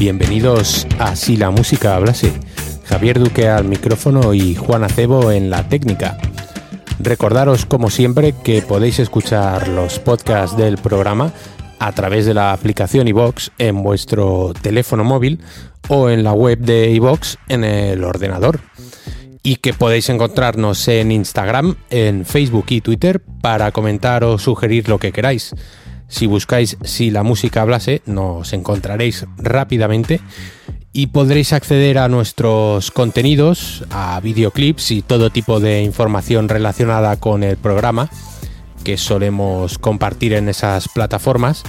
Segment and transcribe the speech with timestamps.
[0.00, 2.32] Bienvenidos a Si la música hablase.
[2.86, 6.16] Javier Duque al micrófono y Juan Acebo en la técnica.
[7.00, 11.34] Recordaros, como siempre, que podéis escuchar los podcasts del programa
[11.78, 15.38] a través de la aplicación iBox en vuestro teléfono móvil
[15.88, 18.60] o en la web de iBox en el ordenador.
[19.42, 24.96] Y que podéis encontrarnos en Instagram, en Facebook y Twitter para comentar o sugerir lo
[24.96, 25.54] que queráis.
[26.10, 30.20] Si buscáis si la música hablase, nos encontraréis rápidamente
[30.92, 37.44] y podréis acceder a nuestros contenidos, a videoclips y todo tipo de información relacionada con
[37.44, 38.10] el programa
[38.84, 41.62] que solemos compartir en esas plataformas,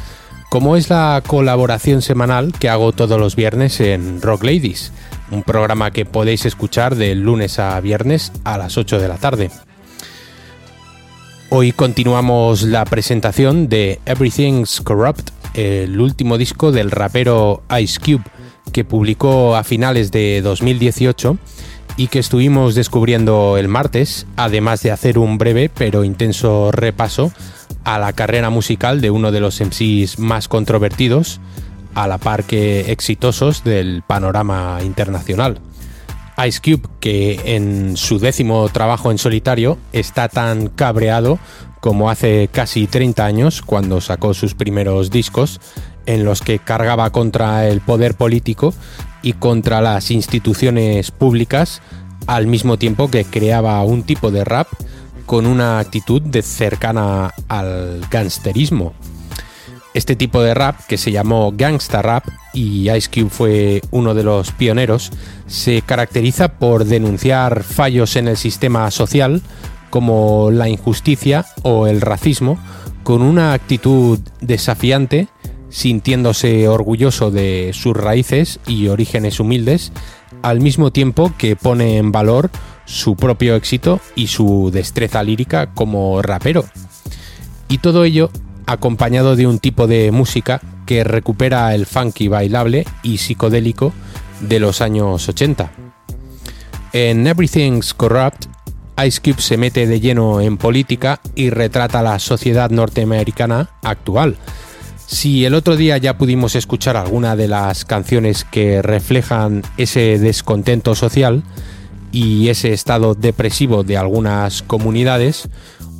[0.49, 4.91] como es la colaboración semanal que hago todos los viernes en Rock Ladies,
[5.29, 9.51] un programa que podéis escuchar de lunes a viernes a las 8 de la tarde.
[11.53, 18.23] Hoy continuamos la presentación de Everything's Corrupt, el último disco del rapero Ice Cube,
[18.71, 21.37] que publicó a finales de 2018
[21.97, 27.33] y que estuvimos descubriendo el martes, además de hacer un breve pero intenso repaso
[27.83, 31.41] a la carrera musical de uno de los MCs más controvertidos,
[31.95, 35.59] a la par que exitosos del panorama internacional.
[36.47, 41.39] Ice Cube, que en su décimo trabajo en solitario está tan cabreado
[41.79, 45.59] como hace casi 30 años cuando sacó sus primeros discos
[46.05, 48.73] en los que cargaba contra el poder político
[49.21, 51.81] y contra las instituciones públicas
[52.27, 54.67] al mismo tiempo que creaba un tipo de rap
[55.25, 58.93] con una actitud de cercana al gangsterismo.
[59.93, 64.23] Este tipo de rap, que se llamó gangsta rap, y Ice Cube fue uno de
[64.23, 65.11] los pioneros,
[65.47, 69.41] se caracteriza por denunciar fallos en el sistema social,
[69.89, 72.57] como la injusticia o el racismo,
[73.03, 75.27] con una actitud desafiante,
[75.69, 79.91] sintiéndose orgulloso de sus raíces y orígenes humildes,
[80.41, 82.49] al mismo tiempo que pone en valor
[82.85, 86.65] su propio éxito y su destreza lírica como rapero.
[87.67, 88.31] Y todo ello
[88.65, 93.93] acompañado de un tipo de música que recupera el funky bailable y psicodélico
[94.41, 95.71] de los años 80.
[96.93, 98.45] En Everything's Corrupt,
[99.05, 104.37] Ice Cube se mete de lleno en política y retrata la sociedad norteamericana actual.
[105.07, 110.95] Si el otro día ya pudimos escuchar alguna de las canciones que reflejan ese descontento
[110.95, 111.43] social
[112.11, 115.49] y ese estado depresivo de algunas comunidades,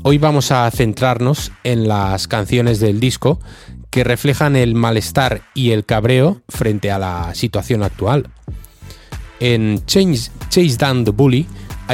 [0.03, 3.39] Hoy vamos a centrarnos en las canciones del disco
[3.91, 8.27] que reflejan el malestar y el cabreo frente a la situación actual.
[9.39, 10.31] En Chase,
[10.79, 11.45] Down the Bully,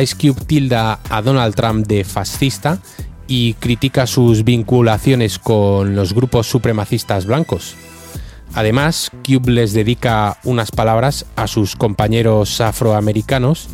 [0.01, 2.79] Ice Cube tilda a Donald Trump de fascista
[3.27, 7.75] y critica sus vinculaciones con los grupos supremacistas blancos.
[8.53, 13.67] Además, Cube les dedica unas palabras a sus compañeros afroamericanos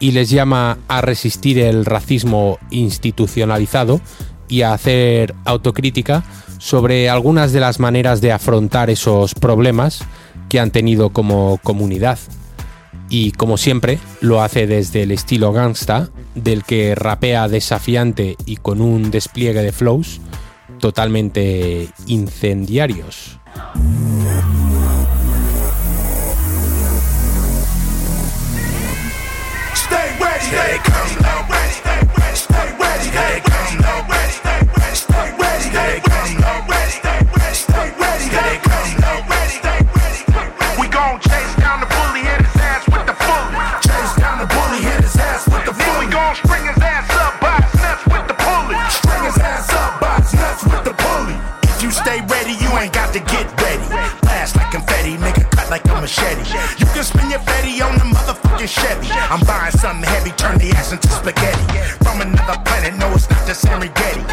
[0.00, 4.00] y les llama a resistir el racismo institucionalizado
[4.48, 6.24] y a hacer autocrítica
[6.58, 10.02] sobre algunas de las maneras de afrontar esos problemas
[10.48, 12.18] que han tenido como comunidad.
[13.08, 18.80] Y como siempre, lo hace desde el estilo gangsta, del que rapea desafiante y con
[18.80, 20.20] un despliegue de flows
[20.80, 23.38] totalmente incendiarios.
[56.10, 56.42] Machete.
[56.80, 59.06] You can spin your fatty on the motherfucking Chevy.
[59.30, 61.62] I'm buying something heavy, turn the ass into spaghetti.
[62.02, 64.24] From another planet, no, it's not the Serengeti.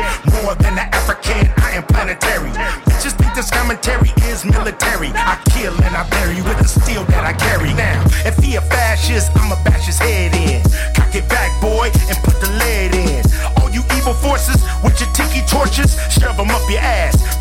[0.42, 2.50] More than an African, I am planetary.
[2.90, 5.12] Bitches think this commentary is military.
[5.14, 7.74] I kill and I bury with the steel that I carry.
[7.74, 10.64] Now, if he a fascist, I'ma bash his head in.
[10.96, 13.22] Cock it back, boy, and put the lead in.
[13.62, 17.37] All you evil forces with your tiki torches, shove them up your ass.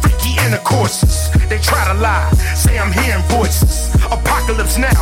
[0.46, 1.28] Intercourses.
[1.48, 3.92] They try to lie, say I'm hearing voices.
[4.12, 4.94] Apocalypse now,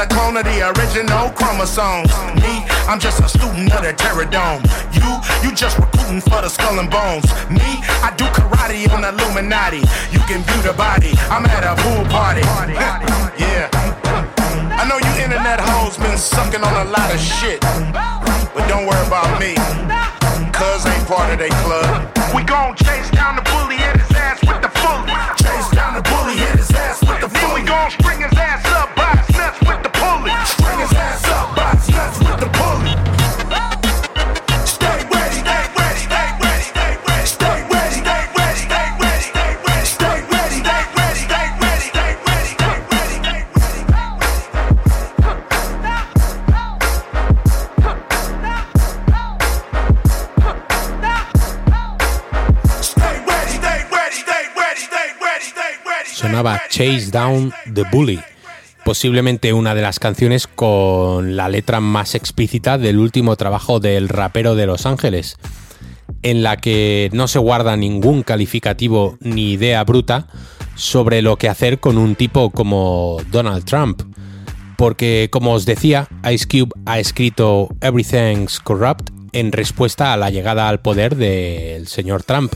[0.00, 2.08] a clone of the original chromosomes.
[2.40, 4.64] Me, I'm just a student of the Terror Dome.
[4.96, 5.04] You,
[5.44, 7.28] you just recruiting for the skull and bones.
[7.52, 9.84] Me, I do karate on Illuminati.
[10.08, 11.12] You can view the body.
[11.28, 12.40] I'm at a pool party.
[13.44, 13.68] yeah.
[14.80, 17.60] I know you internet hoes been sucking on a lot of shit.
[17.60, 19.52] But don't worry about me.
[20.56, 22.08] Cuz ain't part of they club.
[22.32, 25.12] We gon' chase down the bully, hit his ass with the fully.
[25.36, 26.59] Chase down the bully, hit
[56.70, 58.20] Chase Down the Bully,
[58.84, 64.54] posiblemente una de las canciones con la letra más explícita del último trabajo del rapero
[64.54, 65.36] de Los Ángeles,
[66.22, 70.28] en la que no se guarda ningún calificativo ni idea bruta
[70.76, 74.02] sobre lo que hacer con un tipo como Donald Trump.
[74.76, 80.68] Porque, como os decía, Ice Cube ha escrito Everything's Corrupt en respuesta a la llegada
[80.68, 82.52] al poder del señor Trump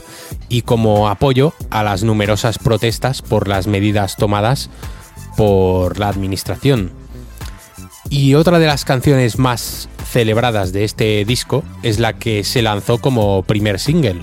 [0.49, 4.69] y como apoyo a las numerosas protestas por las medidas tomadas
[5.37, 6.91] por la administración.
[8.09, 12.99] Y otra de las canciones más celebradas de este disco es la que se lanzó
[12.99, 14.21] como primer single.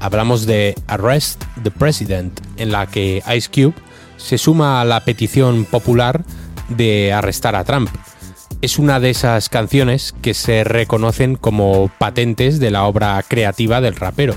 [0.00, 3.74] Hablamos de Arrest the President, en la que Ice Cube
[4.16, 6.24] se suma a la petición popular
[6.68, 7.90] de arrestar a Trump.
[8.62, 13.96] Es una de esas canciones que se reconocen como patentes de la obra creativa del
[13.96, 14.36] rapero,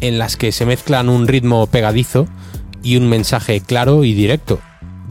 [0.00, 2.26] en las que se mezclan un ritmo pegadizo
[2.82, 4.58] y un mensaje claro y directo,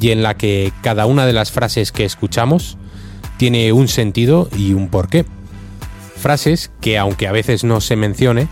[0.02, 2.78] y en la que cada una de las frases que escuchamos
[3.38, 5.24] tiene un sentido y un porqué.
[6.18, 8.50] Frases que, aunque a veces no se mencione,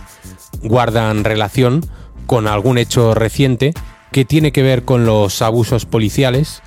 [0.62, 1.84] guardan relación
[2.26, 3.74] con algún hecho reciente
[4.12, 6.62] que tiene que ver con los abusos policiales,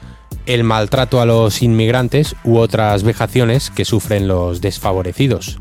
[0.45, 5.59] el maltrato a los inmigrantes u otras vejaciones que sufren los desfavorecidos.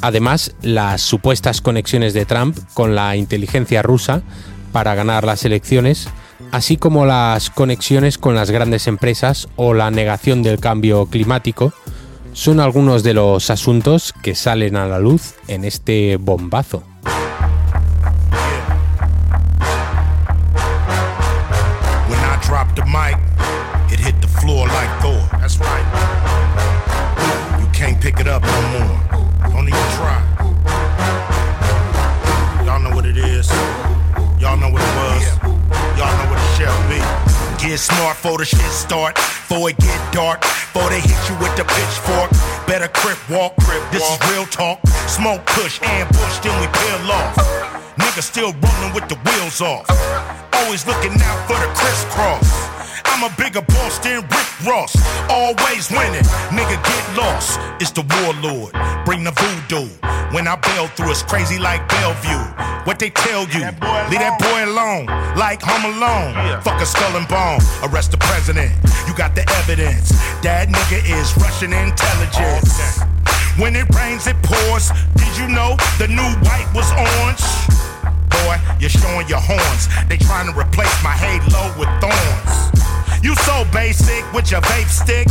[0.00, 4.22] Además, las supuestas conexiones de Trump con la inteligencia rusa
[4.72, 6.08] para ganar las elecciones,
[6.50, 11.72] así como las conexiones con las grandes empresas o la negación del cambio climático,
[12.32, 16.82] son algunos de los asuntos que salen a la luz en este bombazo.
[25.52, 25.84] That's right.
[27.60, 28.96] You can't pick it up no more.
[29.50, 30.16] Don't even try.
[32.64, 33.50] Y'all know what it is.
[34.40, 35.28] Y'all know what it was.
[35.98, 36.96] Y'all know what it shall be.
[37.60, 39.16] Get smart for the shit start.
[39.16, 40.40] Before it get dark.
[40.40, 42.30] Before they hit you with the pitchfork.
[42.66, 43.54] Better crip walk.
[43.60, 44.80] Crip this is real talk.
[45.06, 47.36] Smoke push, ambush, then we peel off.
[47.98, 49.84] Niggas still rolling with the wheels off.
[50.54, 52.71] Always looking out for the crisscross.
[53.06, 54.96] I'm a bigger boss than Rick Ross.
[55.30, 56.26] Always winning.
[56.50, 57.60] Nigga get lost.
[57.80, 58.72] It's the warlord.
[59.04, 59.88] Bring the voodoo.
[60.32, 62.44] When I bail through, it's crazy like Bellevue.
[62.84, 63.62] What they tell you?
[64.10, 65.06] Leave that boy alone.
[65.36, 66.60] Like Home Alone.
[66.62, 67.60] Fuck a skull and bone.
[67.86, 68.72] Arrest the president.
[69.06, 70.10] You got the evidence.
[70.42, 73.02] That nigga is Russian intelligence.
[73.60, 74.90] When it rains, it pours.
[75.14, 77.44] Did you know the new white was orange?
[78.32, 79.86] Boy, you're showing your horns.
[80.08, 82.72] They trying to replace my halo with thorns.
[83.22, 85.28] You so basic with your vape stick.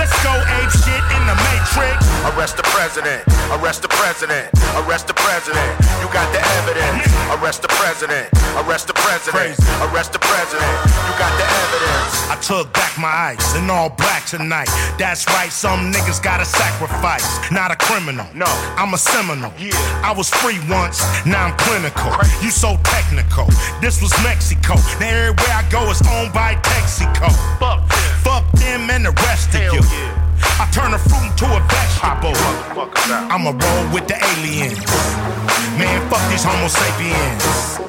[0.00, 2.00] Let's go ape shit in the matrix.
[2.32, 3.20] Arrest the president.
[3.52, 4.48] Arrest the president.
[4.80, 5.72] Arrest the president.
[6.00, 7.04] You got the evidence.
[7.36, 8.32] Arrest the president.
[8.64, 9.60] Arrest the president.
[9.84, 10.72] Arrest the president.
[10.88, 12.12] You got the evidence.
[12.32, 14.68] I took back my ice in all black tonight.
[14.98, 17.28] That's right, some niggas gotta sacrifice.
[17.52, 18.26] Not a criminal.
[18.34, 18.48] No,
[18.80, 19.52] I'm a Seminole.
[19.58, 19.76] Yeah.
[20.02, 22.10] I was free once, now I'm clinical.
[22.42, 23.46] You so technical.
[23.80, 24.74] This was Mexico.
[24.98, 27.33] Now everywhere I go is owned by Texaco.
[27.58, 29.82] Fuck, them, fuck them and the rest Hell of you.
[29.82, 30.24] Yeah.
[30.62, 32.36] I turn a fruit into a vegetable.
[33.30, 34.78] I'ma roll with the aliens.
[35.78, 37.82] Man, fuck these Homo sapiens.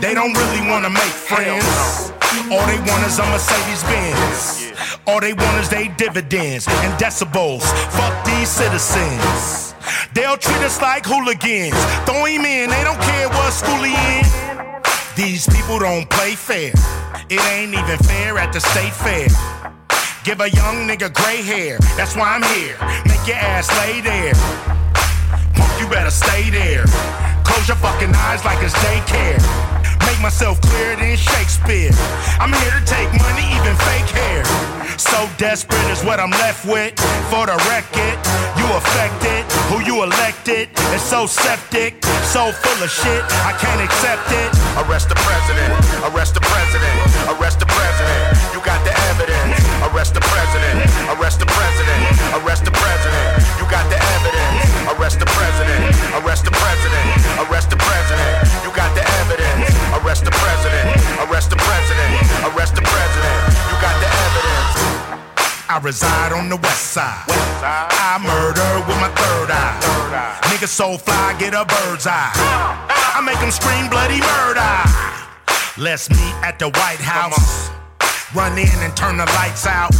[0.00, 2.12] They don't really wanna make friends.
[2.50, 4.72] All they want is a Mercedes Benz.
[5.06, 7.62] All they want is they dividends and decibels.
[7.90, 9.74] Fuck these citizens.
[10.14, 11.74] They'll treat us like hooligans.
[12.06, 14.71] Throw him in, they don't care what school he in.
[15.14, 16.72] These people don't play fair.
[17.28, 19.28] It ain't even fair at the state fair.
[20.24, 22.76] Give a young nigga gray hair, that's why I'm here.
[23.04, 24.32] Make your ass lay there.
[25.52, 26.84] Punk, you better stay there.
[27.44, 29.71] Close your fucking eyes like it's daycare.
[30.06, 31.90] Make myself clearer than Shakespeare.
[32.38, 34.44] I'm here to take money, even fake hair.
[34.96, 36.94] So desperate is what I'm left with.
[37.26, 38.16] For the record,
[38.54, 39.42] you affected.
[39.66, 41.98] Who you elected is so septic,
[42.30, 43.22] so full of shit.
[43.42, 44.50] I can't accept it.
[44.86, 45.74] Arrest the president.
[46.06, 46.21] Arrest
[66.42, 67.22] on the west side.
[67.28, 67.86] West side.
[67.94, 69.78] I murder with my third eye.
[70.50, 72.34] Niggas so fly, get a bird's eye.
[73.14, 74.74] I make them scream bloody murder.
[75.78, 77.70] Let's meet at the White House.
[78.34, 79.94] Run in and turn the lights out.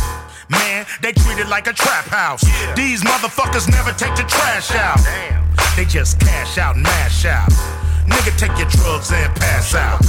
[0.50, 2.42] Man, they treat it like a trap house.
[2.74, 4.98] These motherfuckers never take the trash out.
[5.76, 7.50] They just cash out and mash out.
[8.10, 10.02] Nigga, take your drugs and pass out.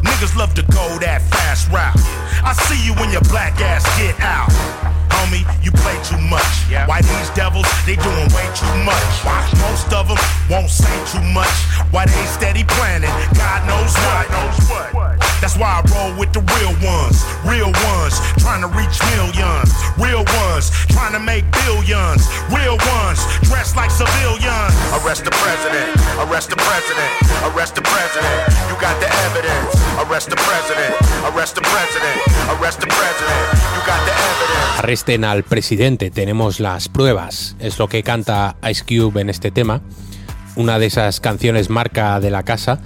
[0.00, 2.00] Niggas love to go that fast route.
[2.42, 4.48] I see you when your black ass get out.
[5.10, 6.46] Homie, you play too much.
[6.86, 9.10] Why these devils, they doing way too much.
[9.24, 10.18] Why Most of them
[10.50, 11.52] won't say too much.
[11.90, 14.24] Why they steady planning, God knows what.
[15.40, 17.20] That's why I roll with the real ones.
[17.44, 19.68] Real ones, trying to reach millions.
[20.00, 22.24] Real ones, trying to make billions.
[22.48, 24.72] Real ones, dressed like civilians.
[24.96, 27.12] Arrest the president, arrest the president,
[27.52, 28.40] arrest the president.
[28.72, 29.76] You got the evidence.
[30.08, 30.96] Arrest the president,
[31.28, 32.16] arrest the president,
[32.56, 33.44] arrest the president.
[33.76, 34.80] You got the evidence.
[34.94, 37.56] Arresten al presidente, tenemos las pruebas.
[37.58, 39.82] Es lo que canta Ice Cube en este tema.
[40.54, 42.78] Una de esas canciones marca de la casa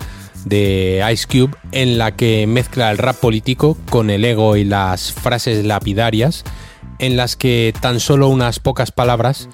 [0.47, 5.13] de Ice Cube en la que mezcla el rap político con el ego y las
[5.13, 6.45] frases lapidarias
[6.99, 9.51] en las que tan solo unas pocas palabras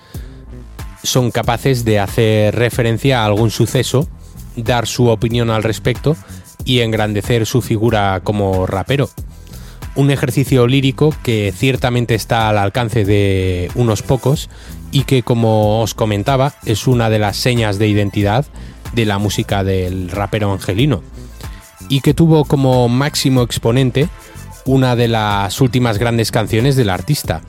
[1.03, 4.09] son capaces de hacer referencia a algún suceso,
[4.55, 6.17] dar su opinión al respecto
[6.65, 9.11] y engrandecer su figura como rapero.
[9.97, 14.51] Un ejercicio lírico que ciertamente está al alcance de unos pocos
[14.91, 18.45] y que, como os comentaba, es una de las señas de identidad
[18.93, 21.03] de la música del rapero angelino.
[21.89, 24.09] Y que tuvo como máximo exponente
[24.65, 27.43] una de las últimas grandes canciones del artista,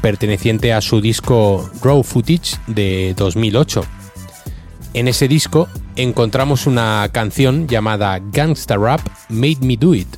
[0.00, 3.84] perteneciente a su disco Raw Footage de 2008.
[4.94, 10.08] En ese disco encontramos una canción llamada Gangsta Rap Made Me Do It,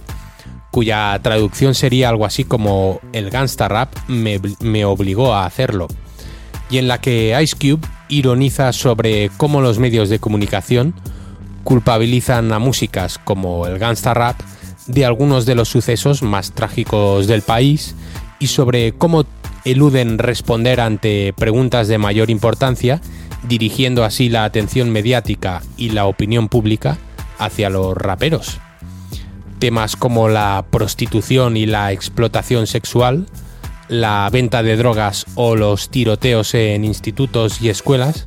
[0.73, 5.87] cuya traducción sería algo así como El gangsta rap me, me obligó a hacerlo,
[6.71, 10.95] y en la que Ice Cube ironiza sobre cómo los medios de comunicación
[11.63, 14.41] culpabilizan a músicas como el gangsta rap
[14.87, 17.95] de algunos de los sucesos más trágicos del país
[18.39, 19.27] y sobre cómo
[19.65, 23.01] eluden responder ante preguntas de mayor importancia,
[23.47, 26.99] dirigiendo así la atención mediática y la opinión pública
[27.39, 28.59] hacia los raperos.
[29.63, 33.27] Temas como la prostitución y la explotación sexual,
[33.87, 38.27] la venta de drogas o los tiroteos en institutos y escuelas,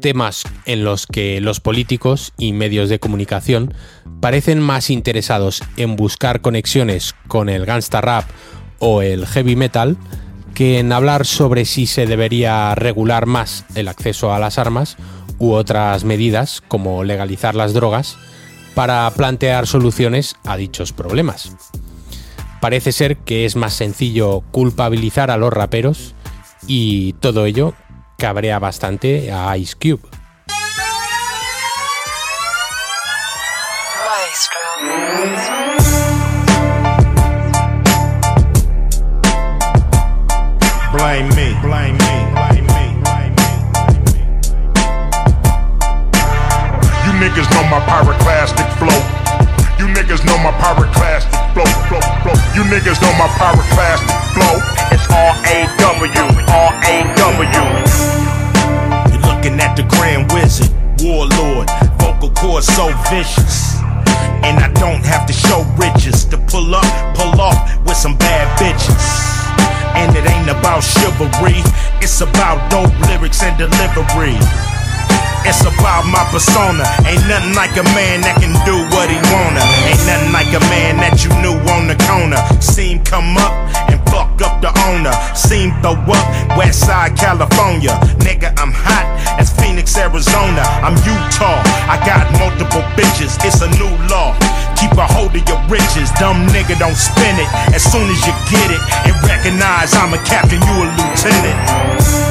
[0.00, 3.74] temas en los que los políticos y medios de comunicación
[4.20, 8.30] parecen más interesados en buscar conexiones con el gangsta rap
[8.78, 9.96] o el heavy metal
[10.54, 14.96] que en hablar sobre si se debería regular más el acceso a las armas
[15.40, 18.16] u otras medidas como legalizar las drogas
[18.78, 21.50] para plantear soluciones a dichos problemas.
[22.60, 26.14] Parece ser que es más sencillo culpabilizar a los raperos
[26.68, 27.74] y todo ello
[28.18, 30.08] cabrea bastante a Ice Cube.
[40.92, 42.27] Blame me, blame me,
[47.70, 49.00] my pyroclastic flow.
[49.78, 52.36] You niggas know my pyroclastic flow, flow, flow.
[52.56, 54.56] You niggas know my pyroclastic flow.
[54.88, 57.64] It's R-A-W, R-A-W.
[59.12, 60.72] You're looking at the Grand Wizard,
[61.04, 61.68] Warlord.
[62.00, 63.76] Vocal cords so vicious.
[64.40, 68.48] And I don't have to show riches to pull up, pull off with some bad
[68.56, 69.28] bitches.
[69.94, 71.60] And it ain't about chivalry,
[72.00, 74.38] it's about dope lyrics and delivery.
[75.48, 76.84] It's about my persona.
[77.08, 79.64] Ain't nothing like a man that can do what he wanna.
[79.88, 82.36] Ain't nothing like a man that you knew on the corner.
[82.60, 83.56] Seen come up
[83.88, 85.08] and fuck up the owner.
[85.32, 87.96] Seen throw up Westside California.
[88.20, 89.08] Nigga, I'm hot
[89.40, 90.68] as Phoenix, Arizona.
[90.84, 91.64] I'm Utah.
[91.88, 93.40] I got multiple bitches.
[93.40, 94.36] It's a new law.
[94.76, 96.12] Keep a hold of your riches.
[96.20, 97.48] Dumb nigga, don't spend it.
[97.72, 102.27] As soon as you get it and recognize I'm a captain, you a lieutenant.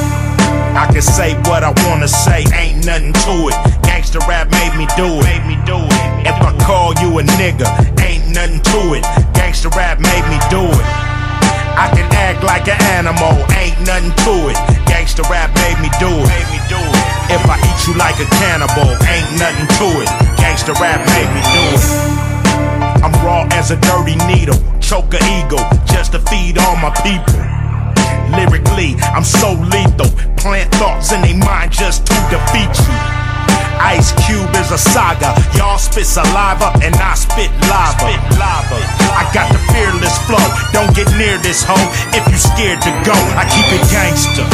[0.78, 3.58] I can say what I wanna say, ain't nothing to it.
[3.82, 5.26] Gangsta rap made me do it.
[5.26, 6.02] Made me do it.
[6.22, 7.66] If I call you a nigga,
[7.98, 9.02] ain't nothing to it.
[9.34, 10.86] Gangsta rap made me do it.
[11.74, 14.58] I can act like an animal, ain't nothing to it.
[14.86, 16.30] Gangsta rap made me do it.
[16.30, 17.02] Made me do it.
[17.26, 20.10] If I eat you like a cannibal, ain't nothing to it.
[20.38, 21.82] Gangsta rap made me do it.
[23.02, 25.58] I'm raw as a dirty needle, choke a eagle,
[25.90, 27.34] just to feed all my people.
[28.30, 30.27] Lyrically, I'm so lethal.
[30.38, 32.94] Plant thoughts in their mind just to defeat you.
[33.78, 35.34] Ice Cube is a saga.
[35.56, 37.94] Y'all spit saliva and I spit lava.
[37.98, 38.78] Spit lava.
[39.14, 40.42] I got the fearless flow.
[40.72, 41.78] Don't get near this hoe
[42.14, 43.14] if you scared to go.
[43.38, 44.46] I keep it gangster.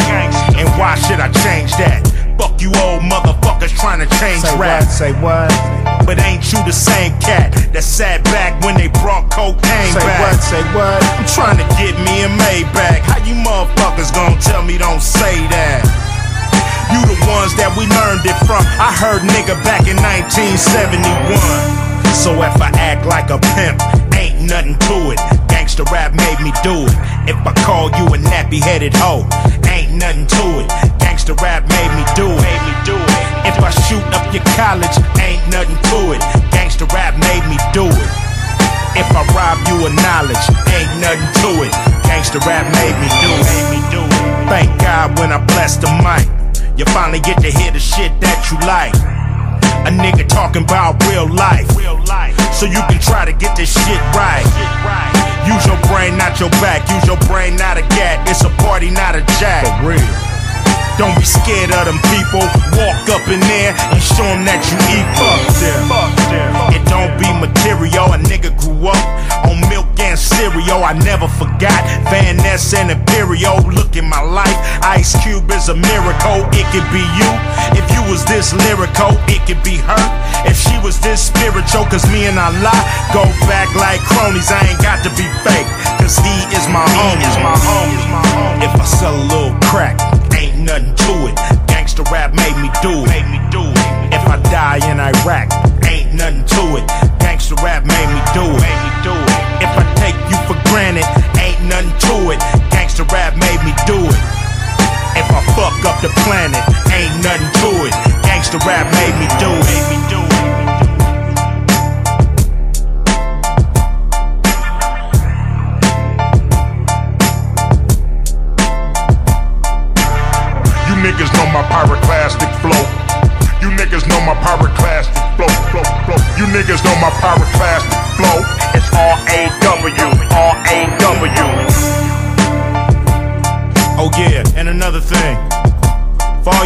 [0.61, 2.05] And why should I change that?
[2.39, 4.83] Fuck you old motherfuckers trying to change Say rap.
[4.83, 4.91] what?
[4.91, 5.74] Say what?
[6.03, 10.21] But ain't you the same cat that sat back when they brought cocaine Say back?
[10.21, 10.37] what?
[10.43, 11.01] Say what?
[11.17, 13.01] I'm trying to get me a Maybach.
[13.07, 15.81] How you motherfuckers gonna tell me don't say that?
[16.93, 18.61] You the ones that we learned it from.
[18.77, 21.39] I heard nigga back in 1971.
[22.15, 23.81] So if I act like a pimp,
[24.15, 25.19] ain't nothing to it.
[25.51, 26.95] Gangsta rap made me do it.
[27.27, 29.27] If I call you a nappy headed hoe,
[29.67, 31.04] ain't nothing to it.
[31.25, 32.45] Gangsta rap made me do it.
[32.45, 33.49] Made me do it.
[33.49, 36.21] If I shoot up your college, ain't nothing to it.
[36.53, 38.11] Gangsta rap made me do it.
[38.93, 41.73] If I rob you of knowledge, ain't nothing to it.
[42.05, 43.45] Gangsta rap made me do it.
[43.49, 44.21] Made me do it.
[44.53, 46.29] Thank God when I bless the mic,
[46.77, 48.93] you finally get to hear the shit that you like.
[49.89, 52.37] A nigga talking about real life, real life.
[52.53, 54.45] So you can try to get this shit right.
[55.49, 56.85] Use your brain, not your back.
[56.93, 58.29] Use your brain, not a gat.
[58.29, 59.65] It's a party, not a jack.
[59.81, 60.34] For real.
[60.97, 62.47] Don't be scared of them people.
[62.79, 65.07] Walk up in there and show them that you eat.
[65.19, 65.91] Fuck them.
[66.71, 68.15] It don't be material.
[68.15, 69.03] A nigga grew up
[69.51, 70.87] on milk and cereal.
[70.87, 71.83] I never forgot
[72.15, 73.59] Van Ness and Imperial.
[73.75, 74.55] Look at my life.
[74.87, 76.47] Ice Cube is a miracle.
[76.55, 77.31] It could be you.
[77.75, 80.05] If you was this lyrical, it could be her.
[80.47, 82.77] If she was this spiritual, cause me and Allah
[83.11, 84.53] go back like cronies.
[84.55, 85.67] I ain't got to be fake.
[85.99, 87.19] Cause he is my home.
[87.19, 88.63] Is my own.
[88.63, 89.99] If I sell a little crack,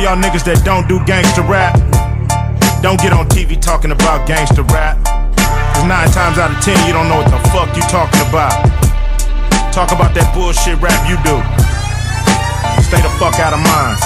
[0.09, 1.77] y'all niggas that don't do gangster rap,
[2.81, 4.97] don't get on TV talking about gangster rap.
[5.37, 8.57] Cause nine times out of ten, you don't know what the fuck you talking about.
[9.69, 11.37] Talk about that bullshit rap you do.
[12.89, 13.97] Stay the fuck out of mine.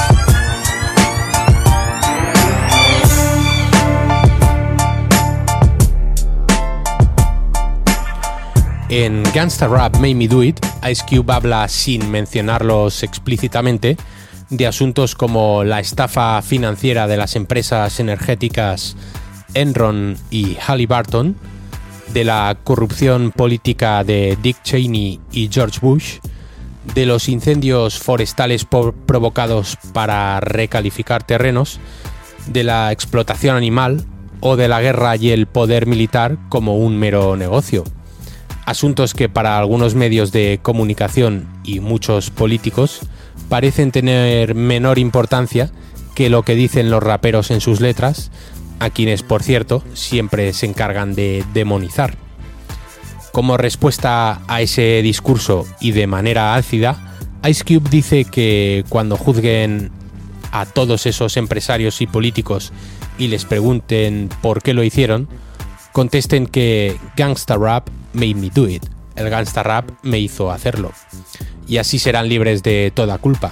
[8.90, 13.96] En Gangsta Rap Made Me Do It, Ice Cube habla sin mencionarlos explícitamente
[14.52, 18.96] de asuntos como la estafa financiera de las empresas energéticas
[19.54, 21.36] Enron y Halliburton,
[22.12, 26.18] de la corrupción política de Dick Cheney y George Bush,
[26.94, 31.80] de los incendios forestales provocados para recalificar terrenos,
[32.46, 34.04] de la explotación animal
[34.40, 37.84] o de la guerra y el poder militar como un mero negocio.
[38.66, 43.00] Asuntos que para algunos medios de comunicación y muchos políticos
[43.48, 45.70] parecen tener menor importancia
[46.14, 48.30] que lo que dicen los raperos en sus letras,
[48.78, 52.16] a quienes por cierto siempre se encargan de demonizar.
[53.32, 57.12] Como respuesta a ese discurso y de manera ácida,
[57.48, 59.90] Ice Cube dice que cuando juzguen
[60.50, 62.72] a todos esos empresarios y políticos
[63.18, 65.28] y les pregunten por qué lo hicieron,
[65.92, 68.84] contesten que Gangsta Rap made me do it.
[69.16, 70.92] El Gangsta Rap me hizo hacerlo.
[71.72, 73.50] Y así serán libres de toda culpa.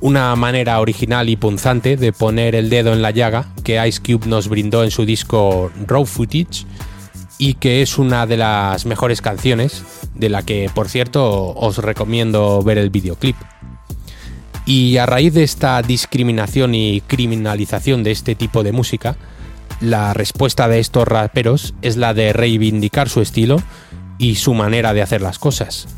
[0.00, 4.26] Una manera original y punzante de poner el dedo en la llaga que Ice Cube
[4.26, 6.64] nos brindó en su disco Raw Footage
[7.36, 12.62] y que es una de las mejores canciones, de la que por cierto os recomiendo
[12.62, 13.36] ver el videoclip.
[14.64, 19.16] Y a raíz de esta discriminación y criminalización de este tipo de música,
[19.82, 23.62] la respuesta de estos raperos es la de reivindicar su estilo
[24.16, 25.88] y su manera de hacer las cosas.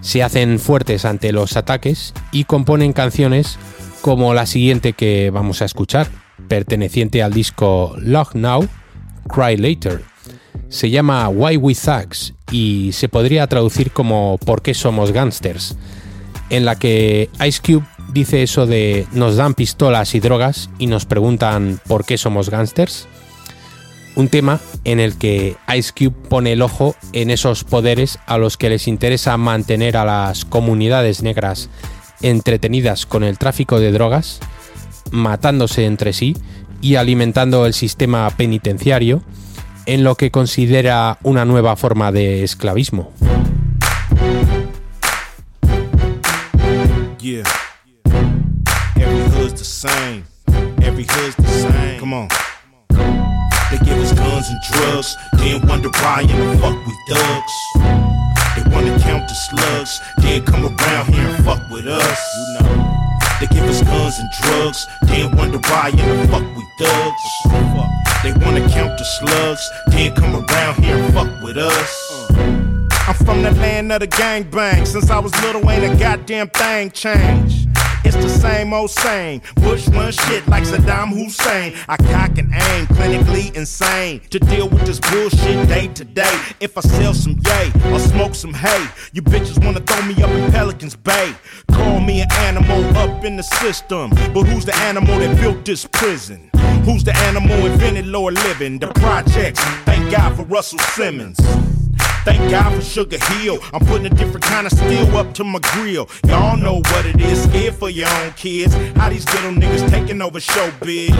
[0.00, 3.58] Se hacen fuertes ante los ataques y componen canciones
[4.02, 6.08] como la siguiente que vamos a escuchar,
[6.48, 8.68] perteneciente al disco Log Now,
[9.28, 10.02] Cry Later
[10.68, 15.76] se llama Why We Thugs y se podría traducir como ¿Por qué somos gangsters?
[16.50, 21.06] En la que Ice Cube dice eso de nos dan pistolas y drogas y nos
[21.06, 23.08] preguntan ¿por qué somos gangsters?
[24.16, 28.56] Un tema en el que Ice Cube pone el ojo en esos poderes a los
[28.56, 31.68] que les interesa mantener a las comunidades negras
[32.22, 34.40] entretenidas con el tráfico de drogas,
[35.10, 36.34] matándose entre sí
[36.80, 39.22] y alimentando el sistema penitenciario
[39.84, 43.12] en lo que considera una nueva forma de esclavismo.
[53.70, 57.54] They give us guns and drugs, then wonder why in the fuck we thugs.
[58.54, 62.20] They wanna count the slugs, then come around here and fuck with us.
[62.36, 62.96] You know.
[63.40, 67.22] They give us guns and drugs, then wonder why in the fuck we thugs.
[68.22, 72.30] They wanna count the slugs, then come around here and fuck with us.
[72.30, 72.75] Uh.
[73.08, 74.84] I'm from the land of the gangbang.
[74.84, 77.68] Since I was little, ain't a goddamn thing changed.
[78.04, 79.42] It's the same old same.
[79.56, 81.74] Bush run shit like Saddam Hussein.
[81.88, 84.22] I cock and aim, clinically insane.
[84.30, 86.36] To deal with this bullshit day to day.
[86.58, 90.30] If I sell some yay or smoke some hay, you bitches wanna throw me up
[90.30, 91.32] in Pelican's Bay.
[91.70, 94.10] Call me an animal up in the system.
[94.34, 96.50] But who's the animal that built this prison?
[96.84, 98.78] Who's the animal invented lower living?
[98.78, 99.60] The projects.
[99.84, 101.38] Thank God for Russell Simmons.
[102.24, 103.58] Thank God for Sugar Hill.
[103.72, 106.08] I'm putting a different kind of steel up to my grill.
[106.26, 108.74] Y'all know what it is, scared for your own kids.
[108.96, 111.14] How these little niggas taking over showbiz.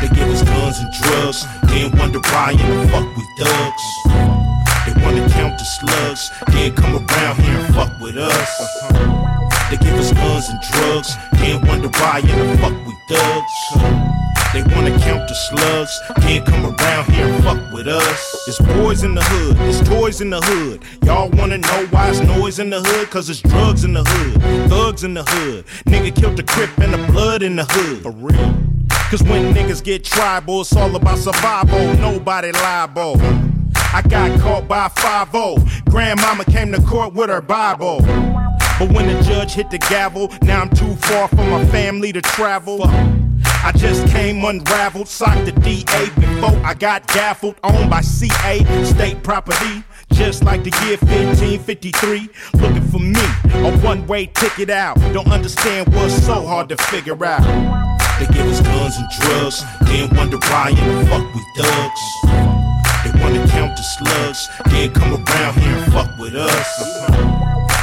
[0.00, 3.82] They give us guns and drugs, then wonder why in the fuck we thugs.
[4.86, 8.82] They wanna count the slugs, then come around here and fuck with us.
[9.70, 14.37] They give us guns and drugs, then wonder why in the fuck we thugs.
[14.52, 18.48] They wanna count the slugs, can't come around here and fuck with us.
[18.48, 20.80] It's boys in the hood, it's toys in the hood.
[21.04, 23.10] Y'all wanna know why it's noise in the hood?
[23.10, 25.66] Cause it's drugs in the hood, thugs in the hood.
[25.86, 28.02] Nigga killed the crip and the blood in the hood.
[28.02, 28.54] For real.
[29.10, 33.20] Cause when niggas get tribal, it's all about survival, nobody liable.
[33.92, 38.00] I got caught by 5 Grandmama came to court with her Bible.
[38.78, 42.22] But when the judge hit the gavel, now I'm too far from my family to
[42.22, 42.78] travel.
[43.64, 49.22] I just came unraveled, socked the DA before I got gaffled, owned by CA, state
[49.22, 49.82] property.
[50.12, 53.20] Just like the year 1553, looking for me,
[53.66, 54.96] a one way ticket out.
[55.12, 57.42] Don't understand what's so hard to figure out.
[58.18, 62.02] They give us guns and drugs, then wonder why in the fuck we thugs.
[63.04, 67.08] They wanna count the slugs, then come around here and fuck with us.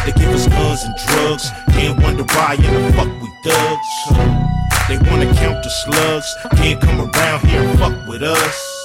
[0.05, 4.54] They give us guns and drugs, then wonder why in the fuck we thugs.
[4.87, 8.75] They wanna count the slugs, can't come around here and fuck with us.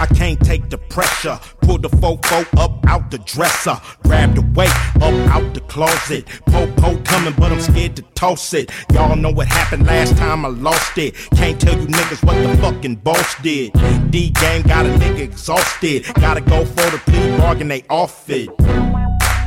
[0.00, 1.38] I can't take the pressure.
[1.60, 3.78] Pull the fofo up out the dresser.
[4.02, 6.26] Grab the weight up out the closet.
[6.46, 8.70] Po-po coming, but I'm scared to toss it.
[8.94, 11.14] Y'all know what happened last time I lost it.
[11.36, 13.72] Can't tell you niggas what the fucking boss did.
[14.10, 16.06] D-gang got a nigga exhausted.
[16.14, 18.48] Gotta go for the plea bargain, they off it.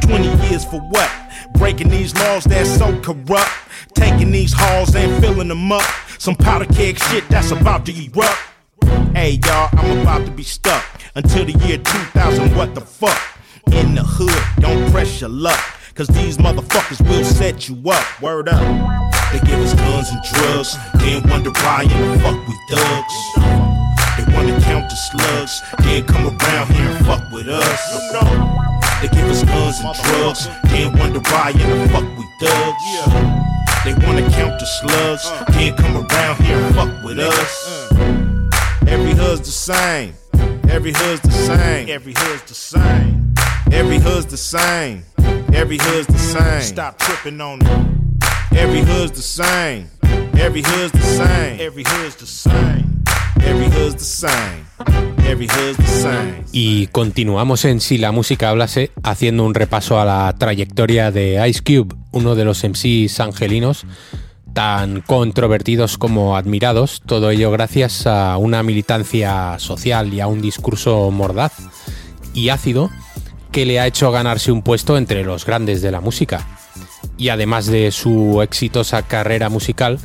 [0.04, 1.10] 20 years for what?
[1.54, 3.52] Breaking these laws that's so corrupt.
[3.94, 5.84] Taking these halls and filling them up.
[6.20, 8.38] Some powder keg shit that's about to erupt.
[9.16, 10.84] Hey y'all, I'm about to be stuck
[11.16, 12.56] until the year 2000.
[12.56, 13.20] What the fuck?
[13.72, 15.60] In the hood, don't press your luck.
[15.96, 18.22] Cause these motherfuckers will set you up.
[18.22, 18.62] Word up.
[19.32, 23.16] They give us guns and drugs, then wonder why in the fuck we thugs.
[24.18, 28.83] They wanna count the slugs, then come around here and fuck with us.
[29.04, 32.84] They give us guns and drugs, then wonder why in the fuck we thugs.
[33.84, 35.44] They wanna count the slugs, uh.
[35.52, 37.92] can't come around here and fuck with us.
[37.92, 38.50] Uh.
[38.88, 40.14] Every hood's the same.
[40.70, 41.90] Every hood's the same.
[41.90, 43.36] Every hood's the same.
[43.74, 45.04] Every hood's the same.
[45.54, 46.62] Every hood's the same.
[46.62, 48.58] Stop tripping on it.
[48.58, 49.90] Every hood's the same.
[50.38, 51.60] Every hood's the same.
[51.60, 53.04] Every hood's the same.
[53.42, 55.13] Every hood's the same.
[56.52, 61.62] Y continuamos en Si la música hablase haciendo un repaso a la trayectoria de Ice
[61.62, 63.86] Cube, uno de los MCs angelinos
[64.54, 71.10] tan controvertidos como admirados, todo ello gracias a una militancia social y a un discurso
[71.10, 71.54] mordaz
[72.34, 72.92] y ácido
[73.52, 76.46] que le ha hecho ganarse un puesto entre los grandes de la música.
[77.18, 80.00] Y además de su exitosa carrera musical,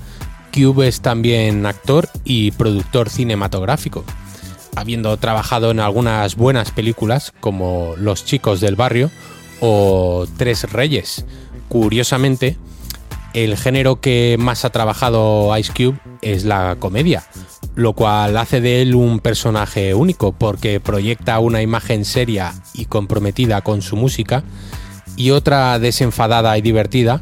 [0.53, 4.05] Cube es también actor y productor cinematográfico,
[4.77, 9.11] habiendo trabajado en algunas buenas películas como Los chicos del barrio
[9.61, 11.25] o Tres Reyes.
[11.69, 12.57] Curiosamente,
[13.35, 17.25] el género que más ha trabajado Ice Cube es la comedia,
[17.75, 23.61] lo cual hace de él un personaje único porque proyecta una imagen seria y comprometida
[23.61, 24.45] con su música
[25.17, 27.21] y otra desenfadada y divertida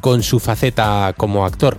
[0.00, 1.78] con su faceta como actor.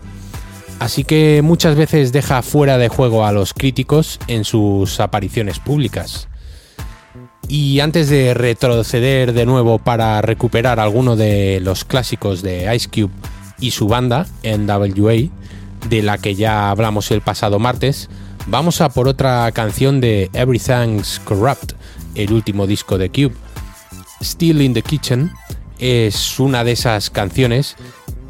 [0.80, 6.28] Así que muchas veces deja fuera de juego a los críticos en sus apariciones públicas.
[7.48, 13.14] Y antes de retroceder de nuevo para recuperar alguno de los clásicos de Ice Cube
[13.60, 15.30] y su banda, NWA,
[15.90, 18.10] de la que ya hablamos el pasado martes,
[18.48, 21.74] vamos a por otra canción de Everything's Corrupt,
[22.16, 23.36] el último disco de Cube.
[24.22, 25.32] Still in the Kitchen
[25.80, 27.76] es una de esas canciones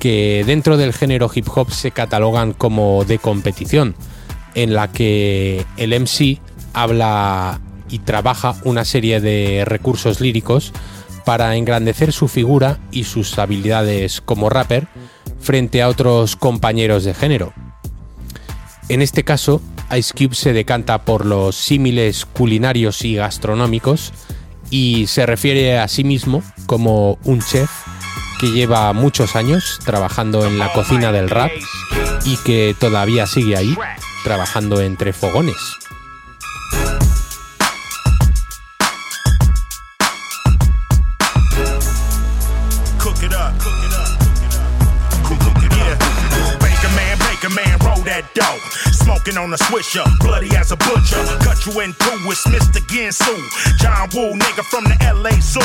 [0.03, 3.95] que dentro del género hip hop se catalogan como de competición,
[4.53, 6.41] en la que el MC
[6.73, 10.73] habla y trabaja una serie de recursos líricos
[11.23, 14.89] para engrandecer su figura y sus habilidades como rapper
[15.39, 17.53] frente a otros compañeros de género.
[18.89, 19.61] En este caso,
[19.97, 24.11] Ice Cube se decanta por los símiles culinarios y gastronómicos
[24.69, 27.69] y se refiere a sí mismo como un chef
[28.39, 31.51] que lleva muchos años trabajando en la cocina del rap
[32.25, 33.77] y que todavía sigue ahí,
[34.23, 35.57] trabajando entre fogones.
[49.53, 51.21] A swisher, bloody as a butcher.
[51.45, 52.81] Cut you in two with Mr.
[52.89, 53.33] Ginsu.
[53.77, 55.61] John Woo, nigga from the LA Zoo.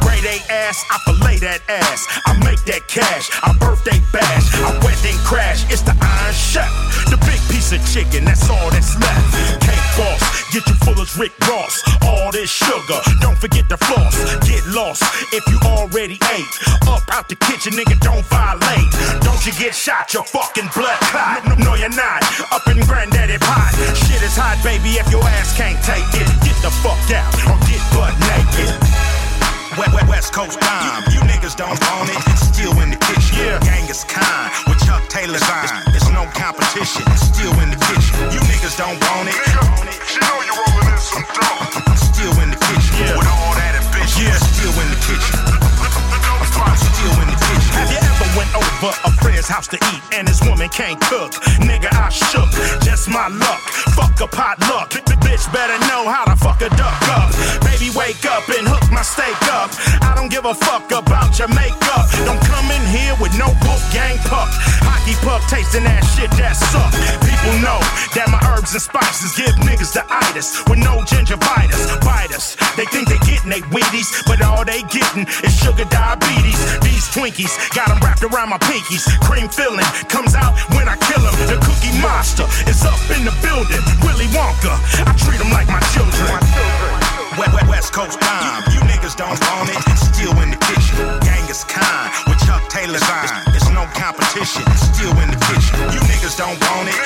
[0.00, 2.06] Grade A ass, I fillet that ass.
[2.26, 4.54] I make that cash, I birthday bash.
[4.54, 6.70] I wedding crash, it's the Iron Chef.
[7.10, 9.26] The big piece of chicken, that's all that's left.
[9.66, 11.82] Cake boss, get you full as Rick Ross.
[12.06, 14.14] All this sugar, don't forget the floss.
[14.46, 15.02] Get lost
[15.34, 16.54] if you already ate.
[16.86, 18.90] Up out the kitchen, nigga, don't violate.
[19.26, 21.42] Don't you get shot, your fucking blood clot.
[21.46, 22.22] No, no, you're not.
[22.52, 22.78] Up in
[23.26, 23.72] granddaddy pot.
[23.96, 26.28] Shit is hot, baby, if your ass can't take it.
[26.44, 28.72] Get the fuck out or get butt naked.
[29.78, 31.02] West, west, west Coast time.
[31.10, 32.20] You, you niggas don't own it.
[32.38, 33.38] Still in the kitchen.
[33.38, 33.58] Yeah.
[33.60, 35.42] Gang is kind with Chuck Taylor's.
[35.42, 37.04] It's, it's no competition.
[37.16, 38.14] Still in the kitchen.
[38.30, 39.38] You niggas don't own it.
[40.06, 41.63] She know you rolling in some dope.
[49.24, 51.32] Friend's house to eat and his woman can't cook?
[51.64, 52.52] Nigga, I shook.
[52.84, 53.60] Just my luck.
[53.96, 54.92] Fuck a pot luck.
[55.24, 57.32] Bitch better know how to fuck a duck up.
[57.64, 59.72] Baby, wake up and hook my steak up.
[60.04, 62.04] I don't give a fuck about your makeup.
[62.28, 64.52] Don't come in here with no book gang puck.
[64.84, 66.92] Hockey puck tasting that shit that suck.
[67.24, 67.80] People know
[68.12, 71.96] that my herbs and spices give niggas the itis with no gingivitis.
[72.04, 72.54] Bite us.
[72.76, 76.60] They think they getting they Wheaties, but all they getting is sugar diabetes.
[76.84, 79.08] These Twinkies got them wrapped around my pinkies.
[79.22, 81.34] Cream filling comes out when I kill them.
[81.46, 83.82] The cookie monster is up in the building.
[84.02, 84.74] Willy Wonka,
[85.06, 86.94] I treat them like my children.
[87.36, 88.62] West, Coast time.
[88.70, 89.78] You, you niggas don't own it.
[89.98, 90.96] Still in the kitchen.
[91.20, 93.42] Gang is kind with Chuck Taylor's sign.
[93.54, 94.62] It's, no competition.
[94.78, 95.74] Still in the kitchen.
[95.90, 96.98] You niggas don't want it.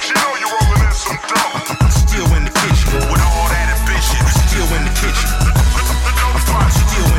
[0.00, 1.68] She know you rolling in some dope.
[1.92, 4.20] Still in the kitchen with all that ambition.
[4.48, 5.28] Still in the kitchen.
[6.72, 7.17] Still in the kitchen.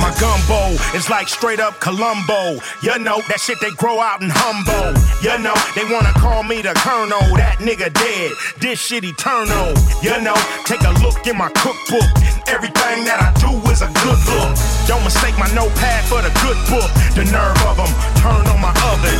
[0.00, 2.58] My gumbo is like straight up Columbo.
[2.82, 4.94] You know that shit they grow out in Humbo.
[5.22, 7.22] You know they wanna call me the Colonel.
[7.36, 8.32] That nigga dead.
[8.58, 9.74] This shit eternal.
[10.02, 12.06] You know, take a look in my cookbook.
[12.46, 14.54] Everything that I do is a good look.
[14.86, 16.90] Don't mistake my notepad for the good book.
[17.18, 19.18] The nerve of them turn on my oven.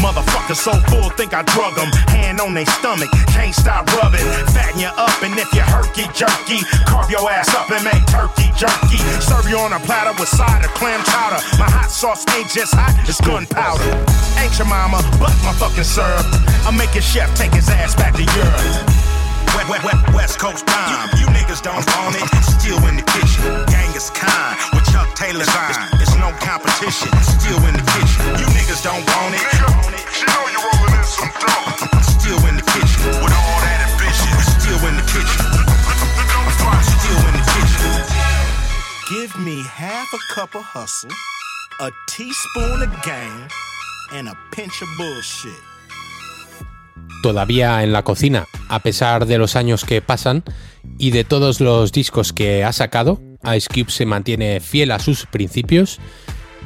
[0.00, 1.92] Motherfucker so full, think I drug them.
[2.08, 4.24] Hand on their stomach, can't stop rubbing.
[4.48, 8.48] Fatten you up, and if you're herky jerky, carve your ass up and make turkey
[8.56, 8.96] jerky.
[9.20, 11.40] Serve you on a platter with cider, clam chowder.
[11.56, 13.88] My hot sauce ain't just hot, it's gunpowder.
[14.36, 16.28] Ain't your mama, but my fucking syrup.
[16.68, 18.19] I make your chef take his ass back
[40.62, 41.10] hustle,
[41.80, 43.48] a teaspoon of game,
[44.12, 45.70] and a pinch of bullshit.
[47.20, 50.42] todavía en la cocina, a pesar de los años que pasan
[50.98, 53.20] y de todos los discos que ha sacado,
[53.54, 55.98] Ice Cube se mantiene fiel a sus principios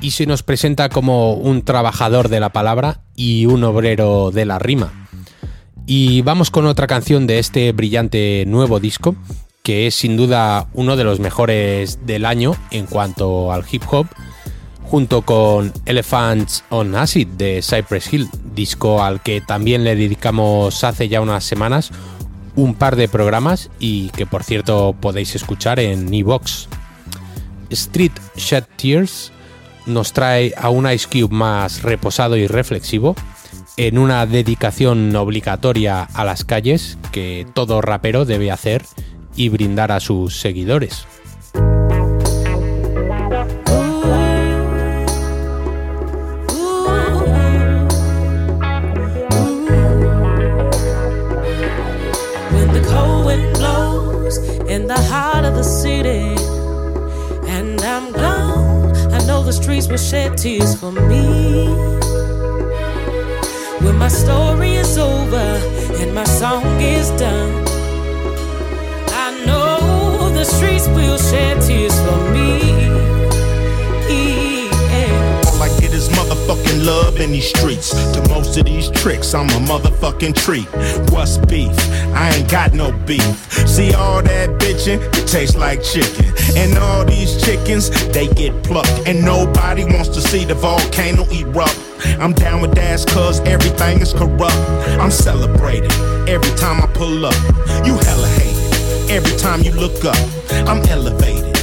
[0.00, 4.58] y se nos presenta como un trabajador de la palabra y un obrero de la
[4.58, 5.08] rima.
[5.86, 9.16] Y vamos con otra canción de este brillante nuevo disco,
[9.64, 14.06] que es sin duda uno de los mejores del año en cuanto al hip hop,
[14.84, 21.08] junto con Elephants on Acid de Cypress Hill, disco al que también le dedicamos hace
[21.08, 21.90] ya unas semanas
[22.56, 26.68] un par de programas y que por cierto podéis escuchar en Evox.
[27.70, 29.32] Street Shed Tears
[29.86, 33.16] nos trae a un Ice Cube más reposado y reflexivo
[33.78, 38.82] en una dedicación obligatoria a las calles que todo rapero debe hacer
[39.36, 41.06] y brindar a sus seguidores.
[54.74, 54.88] In
[59.94, 61.68] will shed tears for me.
[63.80, 65.46] When my story is over
[66.00, 67.63] and my song is done,
[71.34, 72.48] shed tears for me.
[75.46, 77.90] All I get is motherfucking love in these streets.
[77.90, 80.68] To most of these tricks, I'm a motherfucking treat.
[81.10, 81.76] What's beef?
[82.14, 83.36] I ain't got no beef.
[83.68, 85.00] See all that bitching?
[85.18, 86.32] It tastes like chicken.
[86.56, 89.08] And all these chickens, they get plucked.
[89.08, 91.80] And nobody wants to see the volcano erupt.
[92.20, 94.62] I'm down with dash cause everything is corrupt.
[95.02, 95.92] I'm celebrated
[96.28, 97.34] every time I pull up.
[97.86, 98.53] You hella hate
[99.10, 100.16] every time you look up.
[100.68, 101.54] I'm elevated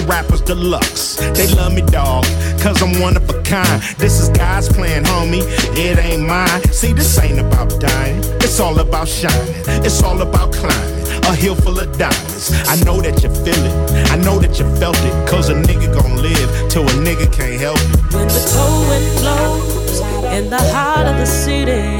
[0.00, 1.16] the rappers deluxe.
[1.16, 2.24] They love me, dog,
[2.60, 3.82] cause I'm one of a kind.
[3.98, 5.42] This is God's plan, homie.
[5.76, 6.62] It ain't mine.
[6.72, 8.20] See, this ain't about dying.
[8.40, 9.54] It's all about shining.
[9.84, 11.00] It's all about climbing.
[11.24, 12.52] A hill full of diamonds.
[12.66, 14.10] I know that you feel it.
[14.10, 15.28] I know that you felt it.
[15.28, 18.14] Cause a nigga gon' live till a nigga can't help it.
[18.14, 20.00] When the cold wind blows
[20.36, 21.98] in the heart of the city,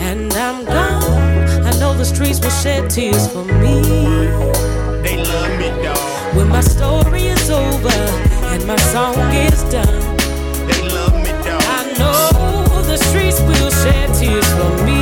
[0.00, 1.19] and I'm gone,
[2.00, 3.82] the streets will shed tears for me.
[5.04, 6.34] They love me, dog.
[6.34, 7.98] When my story is over
[8.52, 10.00] and my song is done,
[10.66, 11.62] They love me, dog.
[11.78, 14.99] I know the streets will shed tears for me.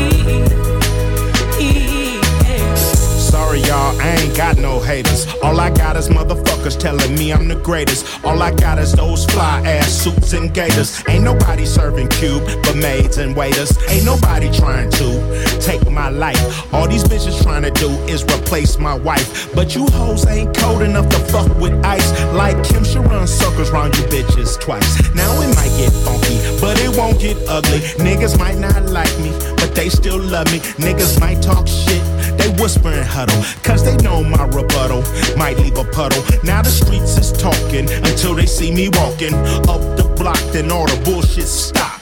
[3.67, 5.27] Y'all, I ain't got no haters.
[5.43, 8.25] All I got is motherfuckers telling me I'm the greatest.
[8.25, 11.03] All I got is those fly ass suits and gators.
[11.09, 13.77] Ain't nobody serving cube but maids and waiters.
[13.89, 16.73] Ain't nobody trying to take my life.
[16.73, 19.55] All these bitches trying to do is replace my wife.
[19.55, 22.11] But you hoes ain't cold enough to fuck with ice.
[22.33, 25.15] Like Kim should run circles round you bitches twice.
[25.15, 27.81] Now it might get funky, but it won't get ugly.
[28.05, 29.31] Niggas might not like me,
[29.79, 30.59] they still love me.
[30.83, 32.03] Niggas might talk shit.
[32.37, 35.03] They whisper and huddle, cause they know my rebuttal
[35.37, 36.23] might leave a puddle.
[36.43, 39.35] Now the streets is talking until they see me walking
[39.71, 42.01] up the block, then all the bullshit stop.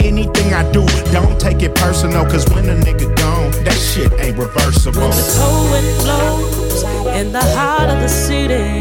[0.00, 4.38] Anything I do, don't take it personal, cause when a nigga gone, that shit ain't
[4.38, 5.02] reversible.
[5.02, 6.82] When the cold wind blows
[7.20, 8.80] in the heart of the city,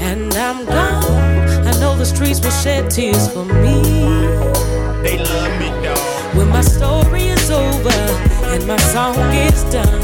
[0.00, 1.04] and I'm gone,
[1.68, 3.82] I know the streets will shed tears for me.
[5.02, 5.83] They love me.
[6.36, 7.90] When my story is over
[8.52, 10.00] and my song is done,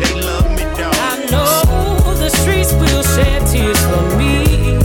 [0.00, 0.94] They love me, dog.
[0.94, 4.76] I know the streets will shed tears for me.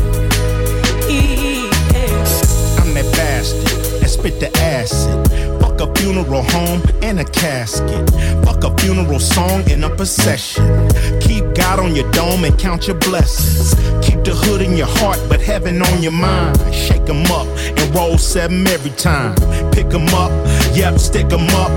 [2.82, 5.61] I'm that bastard that spit the acid.
[5.72, 8.09] Fuck a funeral home and a casket.
[8.43, 10.89] Fuck a funeral song and a procession.
[11.22, 13.74] Keep God on your dome and count your blessings.
[14.05, 16.59] Keep the hood in your heart, but heaven on your mind.
[16.74, 17.47] Shake 'em up
[17.78, 19.34] and roll seven every time.
[19.72, 20.32] Pick 'em up,
[20.76, 21.72] yep, stick 'em up.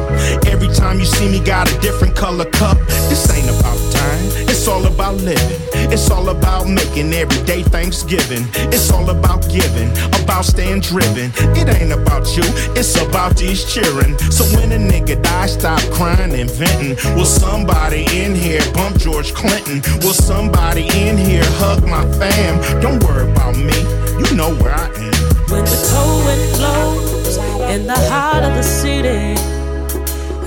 [0.47, 2.78] Every time you see me, got a different color cup.
[3.09, 5.60] This ain't about time, it's all about living.
[5.92, 8.46] It's all about making everyday Thanksgiving.
[8.72, 9.90] It's all about giving,
[10.22, 11.30] about staying driven.
[11.54, 14.16] It ain't about you, it's about these cheering.
[14.32, 16.96] So when a nigga die, stop crying and venting.
[17.14, 19.82] Will somebody in here bump George Clinton?
[20.00, 22.80] Will somebody in here hug my fam?
[22.80, 23.76] Don't worry about me,
[24.16, 25.12] you know where I am.
[25.52, 27.36] When the cold wind blows
[27.70, 29.36] in the heart of the city,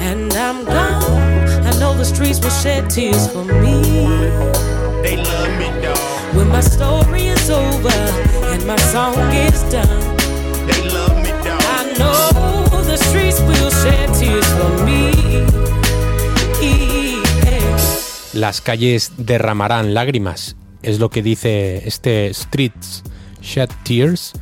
[0.02, 1.27] and I'm gone,
[1.80, 3.82] know the streets will shed tears for me.
[5.04, 5.98] They love me, dog.
[6.36, 7.98] When my story is over
[8.52, 10.00] and my song is done,
[10.68, 11.62] They love me, dog.
[11.78, 15.12] I know the streets will shed tears for me.
[18.34, 23.04] Las calles derramarán lágrimas, es lo que dice este Streets
[23.42, 24.34] Shed Tears,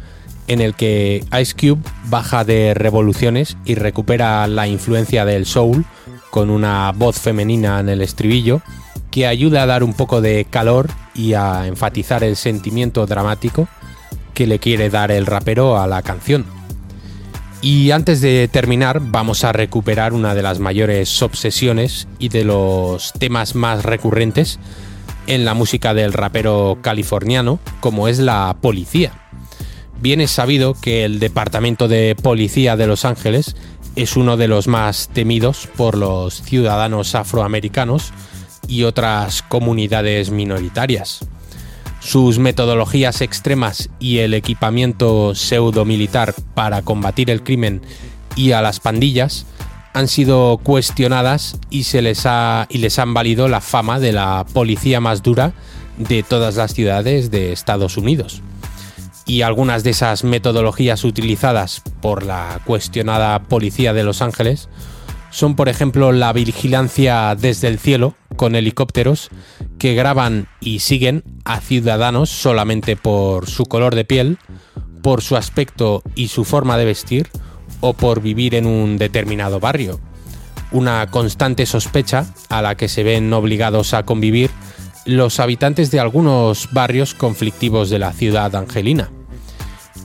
[0.47, 5.85] en el que Ice Cube baja de revoluciones y recupera la influencia del soul
[6.29, 8.61] con una voz femenina en el estribillo
[9.11, 13.67] que ayuda a dar un poco de calor y a enfatizar el sentimiento dramático
[14.33, 16.45] que le quiere dar el rapero a la canción.
[17.61, 23.13] Y antes de terminar, vamos a recuperar una de las mayores obsesiones y de los
[23.13, 24.59] temas más recurrentes
[25.25, 29.24] en la música del rapero californiano, como es la policía.
[30.01, 33.55] Bien es sabido que el Departamento de Policía de Los Ángeles
[33.95, 38.11] es uno de los más temidos por los ciudadanos afroamericanos
[38.67, 41.25] y otras comunidades minoritarias.
[42.01, 47.81] Sus metodologías extremas y el equipamiento pseudo-militar para combatir el crimen
[48.35, 49.45] y a las pandillas
[49.93, 54.45] han sido cuestionadas y, se les ha, y les han valido la fama de la
[54.53, 55.53] policía más dura
[55.97, 58.41] de todas las ciudades de Estados Unidos.
[59.25, 64.69] Y algunas de esas metodologías utilizadas por la cuestionada policía de Los Ángeles
[65.31, 69.29] son, por ejemplo, la vigilancia desde el cielo con helicópteros
[69.77, 74.37] que graban y siguen a ciudadanos solamente por su color de piel,
[75.01, 77.29] por su aspecto y su forma de vestir
[77.81, 79.99] o por vivir en un determinado barrio.
[80.71, 84.51] Una constante sospecha a la que se ven obligados a convivir
[85.05, 89.11] los habitantes de algunos barrios conflictivos de la ciudad angelina.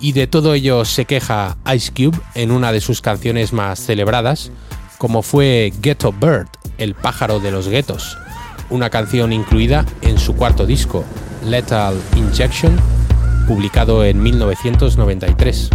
[0.01, 4.51] Y de todo ello se queja Ice Cube en una de sus canciones más celebradas,
[4.97, 6.49] como fue Ghetto Bird,
[6.79, 8.17] el pájaro de los guetos,
[8.71, 11.05] una canción incluida en su cuarto disco,
[11.45, 12.77] Lethal Injection,
[13.47, 15.71] publicado en 1993.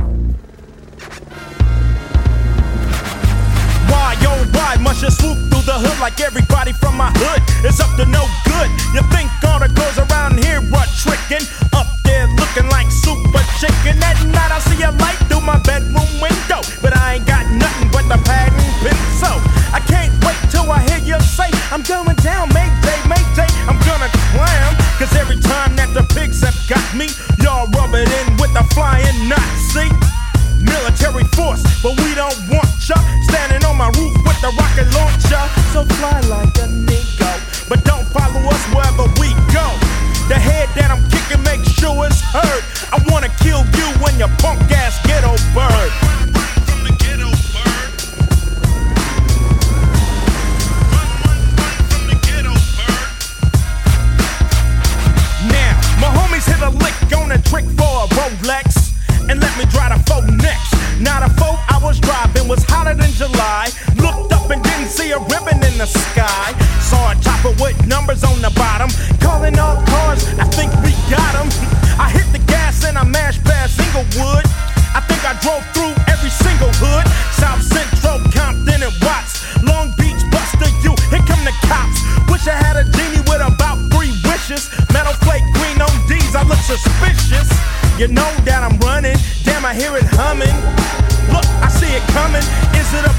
[4.85, 8.21] Must you swoop through the hood like everybody from my hood is up to no
[8.45, 8.69] good?
[8.93, 11.41] You think all the girls around here are tricking?
[11.73, 13.97] Up there looking like super chicken.
[14.05, 17.89] At night I see a light through my bedroom window, but I ain't got nothing
[17.89, 19.41] but the pad and pencil.
[19.73, 23.49] I can't wait till I hear you say, I'm going down, Mayday, Mayday.
[23.65, 24.69] I'm gonna clam,
[25.01, 27.09] cause every time that the pigs have got me,
[27.41, 29.89] y'all rub it in with the flying Nazi
[30.61, 32.95] military force, but we don't want ya
[33.29, 35.43] standing on my roof with the rocket launcher.
[35.73, 37.31] So fly like a nigga,
[37.69, 39.67] but don't follow us wherever we go.
[40.27, 42.63] The head that I'm kicking, make sure it's heard.
[42.91, 45.91] I wanna kill you when you punk ass ghetto bird.
[55.45, 58.64] Now, my homies hit a lick on a trick for a Rolex
[59.29, 60.73] and let me drive the phone next.
[60.99, 63.69] Now the phone I was driving was hotter than July.
[63.97, 66.53] Looked up and didn't see a ribbon in the sky.
[66.81, 68.89] Saw a chopper with numbers on the bottom.
[69.19, 71.49] Calling all cars, I think we got 'em.
[71.99, 74.45] I hit the gas and I mashed past Inglewood.
[74.95, 77.05] I think I drove through every single hood.
[77.35, 79.43] South Central, Compton, and Watts.
[79.63, 80.95] Long Beach, Buster, you.
[81.11, 81.99] Here come the cops.
[82.31, 84.69] Wish I had a genie with about three wishes.
[84.93, 87.49] Metal flake, green on D's, I look suspicious.
[87.97, 88.31] You know
[89.65, 90.53] Damn, I hear it humming.
[91.33, 92.45] Look, I see it coming.
[92.77, 93.14] Is it a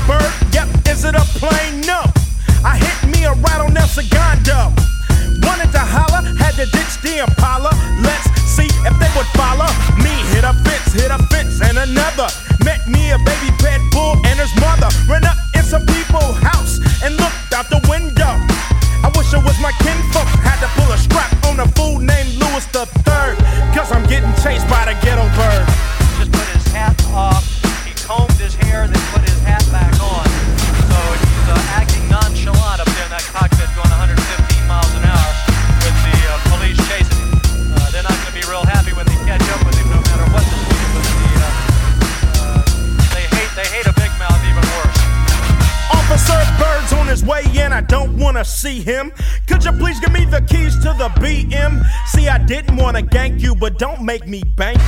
[54.20, 54.85] make me bank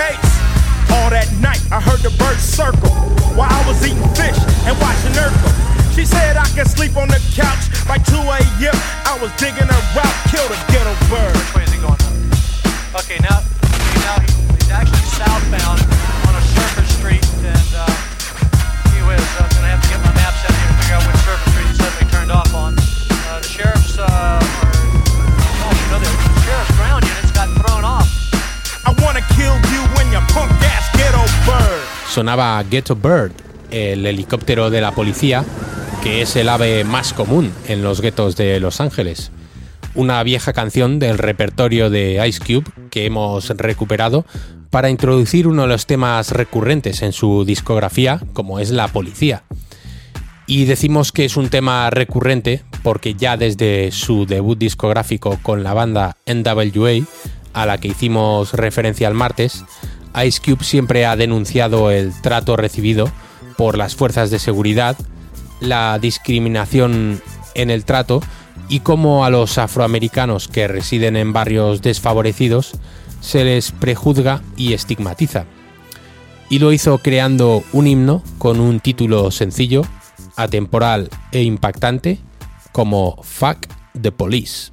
[0.00, 0.32] case.
[0.96, 2.88] All that night, I heard the birds circle
[3.36, 5.52] while I was eating fish and watching Urkel.
[5.92, 8.76] She said I could sleep on the couch by 2 a.m.
[9.04, 11.36] I was digging her out, killed a ghetto bird.
[11.36, 12.00] Which way is going?
[12.96, 15.84] Okay, now, okay, now he's actually southbound
[16.26, 17.84] on a surface street, and uh,
[18.96, 19.49] he was uh,
[32.10, 33.32] sonaba Ghetto Bird,
[33.70, 35.44] el helicóptero de la policía,
[36.02, 39.30] que es el ave más común en los guetos de Los Ángeles.
[39.94, 44.26] Una vieja canción del repertorio de Ice Cube que hemos recuperado
[44.70, 49.44] para introducir uno de los temas recurrentes en su discografía, como es la policía.
[50.46, 55.74] Y decimos que es un tema recurrente porque ya desde su debut discográfico con la
[55.74, 57.06] banda NWA,
[57.52, 59.64] a la que hicimos referencia el martes,
[60.24, 63.10] Ice Cube siempre ha denunciado el trato recibido
[63.56, 64.96] por las fuerzas de seguridad,
[65.60, 67.20] la discriminación
[67.54, 68.22] en el trato
[68.68, 72.72] y cómo a los afroamericanos que residen en barrios desfavorecidos
[73.20, 75.44] se les prejuzga y estigmatiza.
[76.48, 79.82] Y lo hizo creando un himno con un título sencillo,
[80.36, 82.18] atemporal e impactante
[82.72, 83.66] como Fuck
[84.00, 84.72] the Police.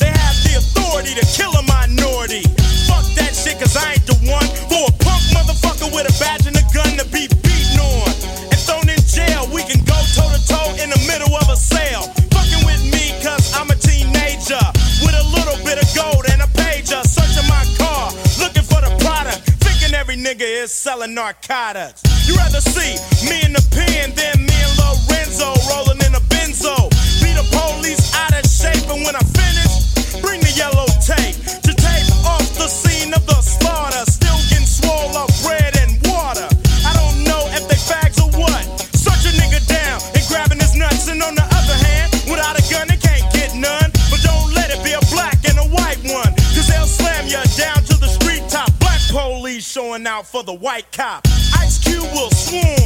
[1.01, 2.43] authority to kill a minority.
[2.85, 6.45] Fuck that shit cause I ain't the one for a punk motherfucker with a badge
[6.45, 8.09] and a gun to be beaten on.
[8.53, 11.57] And thrown in jail, we can go toe to toe in the middle of a
[11.57, 12.05] sale.
[12.29, 14.61] Fucking with me cause I'm a teenager
[15.01, 17.01] with a little bit of gold and a pager.
[17.05, 19.41] Searching my car, looking for the product.
[19.65, 22.01] Thinking every nigga is selling narcotics.
[22.29, 22.93] You rather see
[23.25, 26.77] me in the pen than me and Lorenzo rolling in a benzo.
[27.25, 31.35] Be the police out of shape, and when I finish, bring the yellow tape
[31.65, 34.05] to tape off the scene of the slaughter.
[34.05, 36.45] Still getting swole up bread and water.
[36.85, 38.61] I don't know if they fags or what.
[38.93, 42.63] Search a nigga down and grabbing his nuts, and on the other hand, without a
[42.69, 43.89] gun, they can't get none.
[44.13, 47.41] But don't let it be a black and a white one, cause they'll slam you
[47.57, 48.69] down to the street top.
[48.79, 51.25] Black police showing out for the white cop.
[51.57, 52.80] Ice Cube will swarm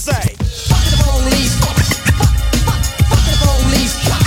[0.00, 0.32] say.
[0.64, 1.52] Fuck the police.
[1.60, 1.76] Fuck,
[2.16, 2.32] fuck,
[2.64, 3.94] fuck, fuck the police.
[4.08, 4.24] Fuck,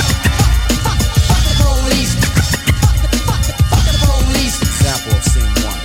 [0.85, 2.13] fuck, fuck the police.
[2.21, 2.61] Fuck,
[3.25, 3.41] fuck,
[3.73, 4.61] fuck the police.
[4.61, 5.81] Example of scene one.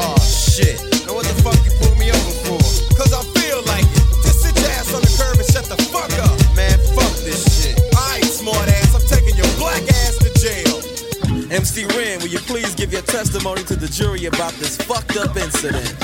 [0.00, 0.80] Oh shit.
[1.04, 2.60] Know what the fuck you pulled me over for?
[2.96, 4.24] Cause I feel like it.
[4.24, 6.40] Just sit your ass on the curb and shut the fuck up.
[6.56, 7.76] Man, fuck this shit.
[7.92, 10.80] Alright, smart ass, I'm taking your black ass to jail.
[11.52, 15.36] MC Ren, will you please give your testimony to the jury about this fucked up
[15.36, 16.03] incident?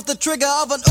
[0.00, 0.89] with the trigger of an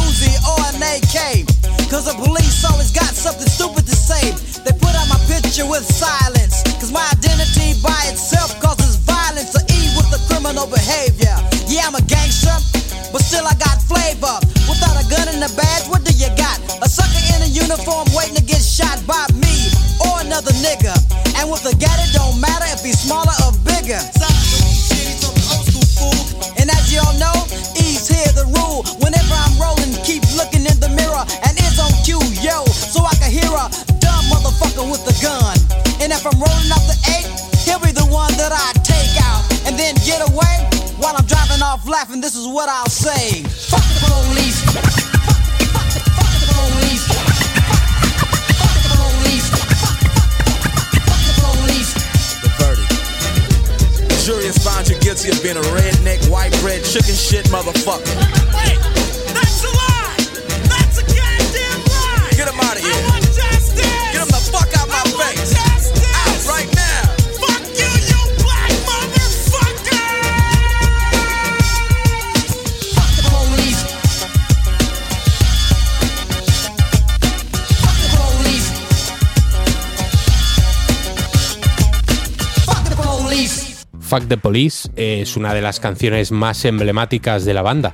[84.09, 87.93] Fuck the Police es una de las canciones más emblemáticas de la banda,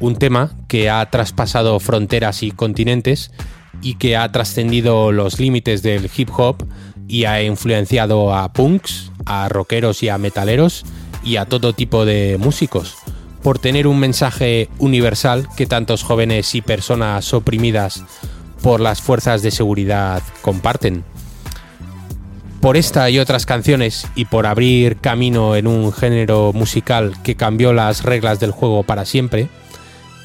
[0.00, 3.30] un tema que ha traspasado fronteras y continentes
[3.80, 6.66] y que ha trascendido los límites del hip hop
[7.06, 10.84] y ha influenciado a punks, a rockeros y a metaleros
[11.22, 12.96] y a todo tipo de músicos,
[13.40, 18.02] por tener un mensaje universal que tantos jóvenes y personas oprimidas
[18.60, 21.04] por las fuerzas de seguridad comparten.
[22.64, 27.74] Por esta y otras canciones y por abrir camino en un género musical que cambió
[27.74, 29.50] las reglas del juego para siempre,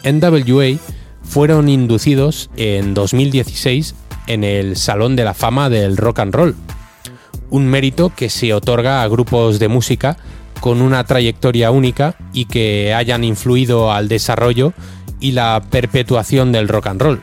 [0.06, 0.78] NWA
[1.22, 3.94] fueron inducidos en 2016
[4.28, 6.56] en el Salón de la Fama del Rock and Roll,
[7.50, 10.16] un mérito que se otorga a grupos de música
[10.62, 14.72] con una trayectoria única y que hayan influido al desarrollo
[15.20, 17.22] y la perpetuación del rock and roll.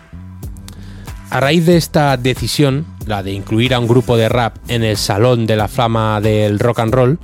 [1.30, 4.96] A raíz de esta decisión, la de incluir a un grupo de rap en el
[4.96, 7.18] Salón de la Fama del Rock and Roll,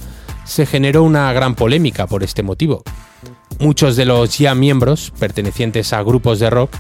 [0.44, 2.82] se generó una gran polémica por este motivo.
[3.58, 6.70] Muchos de los ya miembros, pertenecientes a grupos de rock,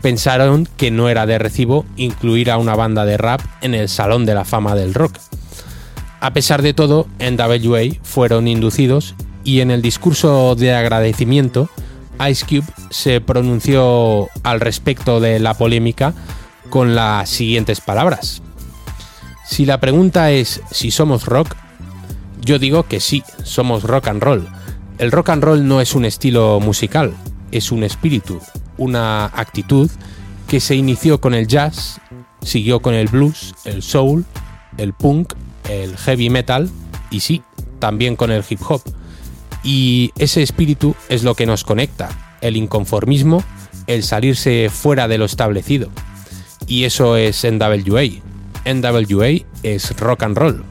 [0.00, 4.24] pensaron que no era de recibo incluir a una banda de rap en el Salón
[4.26, 5.18] de la Fama del Rock.
[6.20, 11.68] A pesar de todo, NWA fueron inducidos y en el discurso de agradecimiento,
[12.28, 16.12] Ice Cube se pronunció al respecto de la polémica
[16.68, 18.42] con las siguientes palabras.
[19.50, 21.56] Si la pregunta es si somos rock,
[22.40, 24.48] yo digo que sí, somos rock and roll.
[24.98, 27.12] El rock and roll no es un estilo musical,
[27.50, 28.40] es un espíritu,
[28.78, 29.90] una actitud
[30.46, 32.00] que se inició con el jazz,
[32.42, 34.24] siguió con el blues, el soul,
[34.78, 35.34] el punk,
[35.68, 36.70] el heavy metal
[37.10, 37.42] y sí,
[37.80, 38.82] también con el hip hop.
[39.64, 43.42] Y ese espíritu es lo que nos conecta, el inconformismo,
[43.88, 45.90] el salirse fuera de lo establecido.
[46.68, 48.29] Y eso es NWA.
[48.64, 50.64] NWA es rock and roll.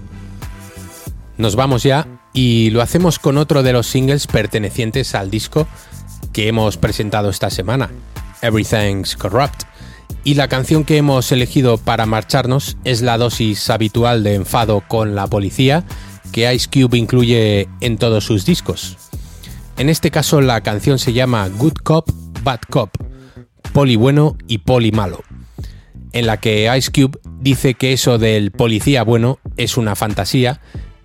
[1.38, 5.68] Nos vamos ya y lo hacemos con otro de los singles pertenecientes al disco
[6.34, 7.90] que hemos presentado esta semana,
[8.42, 9.64] Everything's Corrupt.
[10.24, 15.16] Y la canción que hemos elegido para marcharnos es la dosis habitual de enfado con
[15.16, 15.86] la policía
[16.32, 18.98] que Ice Cube incluye en todos sus discos.
[19.78, 22.10] En este caso la canción se llama Good Cop,
[22.44, 22.90] Bad Cop,
[23.72, 25.24] poli bueno y poli malo,
[26.14, 30.62] en la que Ice Cube dice que eso del policía bueno es una fantasía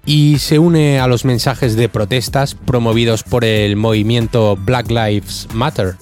[0.07, 5.97] y se une a los mensajes de protestas promovidos por el movimiento Black Lives Matter.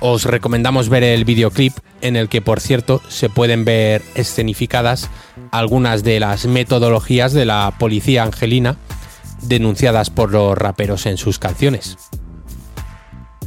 [0.00, 5.10] Os recomendamos ver el videoclip en el que por cierto se pueden ver escenificadas
[5.50, 8.76] algunas de las metodologías de la policía angelina
[9.42, 11.96] denunciadas por los raperos en sus canciones.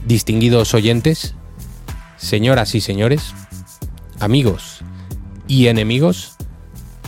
[0.06, 1.36] Distinguidos oyentes,
[2.18, 3.34] Señoras y señores,
[4.20, 4.82] amigos
[5.48, 6.36] y enemigos.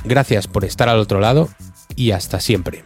[0.03, 1.49] Gracias por estar al otro lado
[1.95, 2.83] y hasta siempre.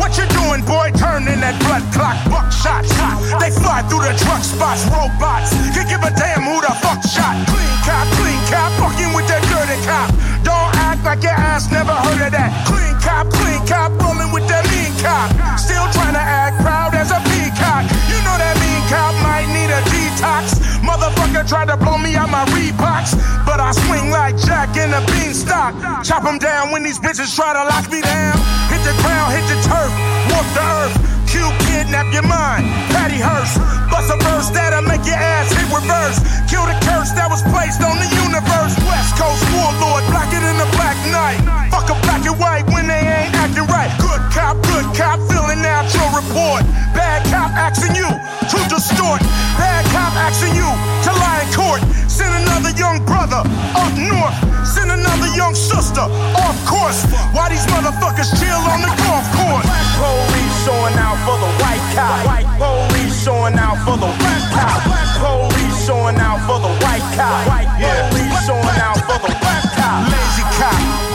[0.00, 0.90] What you doing, boy?
[0.92, 2.29] Turning that blood clock.
[2.60, 3.40] Buckshots.
[3.40, 5.50] They fly through the truck spots, robots.
[5.72, 7.36] Can give a damn who the fuck shot.
[7.48, 10.12] Clean cop, clean cop, fucking with that dirty cop.
[10.44, 12.52] Don't act like your ass never heard of that.
[12.66, 15.32] Clean cop, clean cop, rolling with that mean cop.
[15.58, 17.84] Still trying to act proud as a peacock.
[18.08, 20.60] You know that mean cop might need a detox.
[20.84, 25.00] Motherfucker tried to blow me out my Reeboks, but I swing like Jack in a
[25.12, 25.74] beanstalk.
[26.04, 28.36] Chop 'em down when these bitches try to lock me down.
[28.68, 29.92] Hit the ground, hit the turf,
[30.32, 30.96] walk the earth.
[31.30, 31.46] Q
[31.80, 33.56] kidnap your mind, Patty Hearst.
[33.88, 36.20] Bust a verse that'll make your ass hit reverse.
[36.44, 38.76] Kill the curse that was placed on the universe.
[38.84, 41.40] West Coast warlord, blacker than the black knight.
[41.72, 43.88] Fuck a black and white when they ain't acting right.
[43.96, 46.68] Good cop, good cop, filling out your report.
[46.92, 49.24] Bad cop asking you to distort.
[49.56, 50.68] Bad cop asking you
[51.08, 51.80] to lie in court.
[52.12, 53.40] Send another young brother
[53.72, 54.36] up north.
[54.68, 56.04] Send another young sister
[56.36, 57.08] off course.
[57.32, 59.64] Why these motherfuckers chill on the golf course?
[59.64, 62.26] Black police showing out for the white cop.
[62.26, 64.78] White police showing out for the black cop.
[64.86, 67.46] Black police showing out for the white cop.
[67.50, 70.06] White police showing out for the black cop.
[70.12, 71.09] Lazy cop,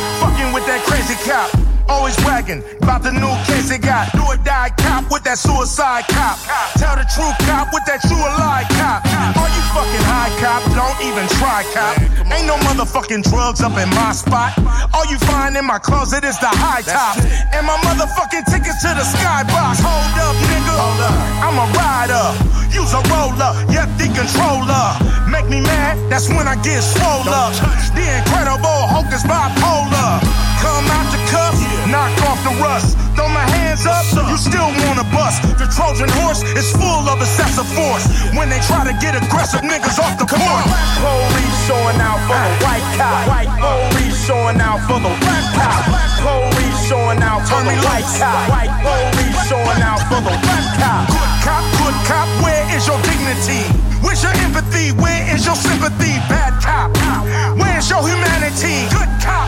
[0.56, 1.51] with that crazy cop.
[1.91, 4.08] Always bragging about the new case they got.
[4.16, 6.39] Do or die cop with that suicide cop.
[6.80, 9.03] Tell the true cop with that true lie cop.
[9.36, 10.64] Are you fucking high cop?
[10.72, 11.99] Don't even try cop.
[12.32, 14.56] Ain't no motherfucking drugs up in my spot.
[14.95, 17.20] All you find in my closet is the high top.
[17.51, 19.84] And my motherfucking tickets to the skybox.
[19.84, 20.76] Hold up, nigga.
[21.43, 22.56] I'm a rider.
[22.72, 23.51] Use a roller.
[23.76, 24.88] Yep, the controller.
[25.28, 27.51] Make me mad, that's when I get swole up.
[27.91, 30.45] The incredible Hulk is bipolar.
[30.66, 31.61] Come out the cuffs,
[31.93, 32.97] knock off the rust.
[33.13, 35.45] Throw my hands up, you still wanna bust.
[35.61, 38.09] The Trojan horse is full of excessive force.
[38.34, 40.66] When they try to get aggressive niggas off the court.
[40.97, 43.30] Police showing out for the white cop.
[43.30, 45.86] White police showing out for the black cop.
[45.86, 48.49] Black police showing out for the white cop.
[48.49, 51.05] White police showing out for the black cop.
[51.13, 53.61] Good cop, good cop, where is your dignity?
[54.01, 54.91] Where's your empathy?
[54.97, 56.18] Where is your sympathy?
[56.28, 56.89] Bad cop,
[57.55, 58.89] where's your humanity?
[58.89, 59.47] Good cop,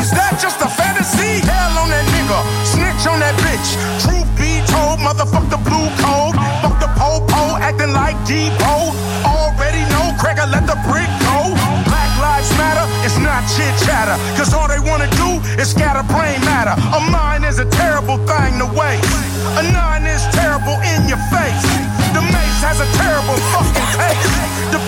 [0.00, 1.40] is that just a fantasy?
[1.44, 3.76] Hell on that nigga, snitch on that bitch.
[4.04, 6.36] Truth be told, motherfuck the blue code.
[6.62, 8.92] Fuck the po-po, acting like Depot.
[9.24, 11.54] Already know, cracker, let the brick go.
[11.88, 14.16] Black lives matter, it's not chit chatter.
[14.36, 16.76] Cause all they wanna do is scatter brain matter.
[16.96, 19.08] A mind is a terrible thing to waste.
[19.56, 21.64] A nine is terrible in your face.
[22.12, 24.34] The mace has a terrible fucking taste.
[24.72, 24.80] The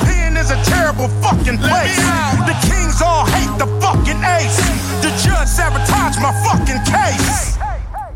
[0.99, 1.97] terrible fucking place.
[2.47, 4.59] The kings all hate the fucking ace.
[5.03, 7.59] The judge sabotaged my fucking case.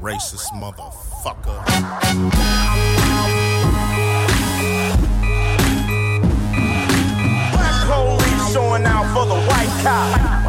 [0.00, 1.62] Racist motherfucker.
[8.52, 10.41] Showing out for the white cop.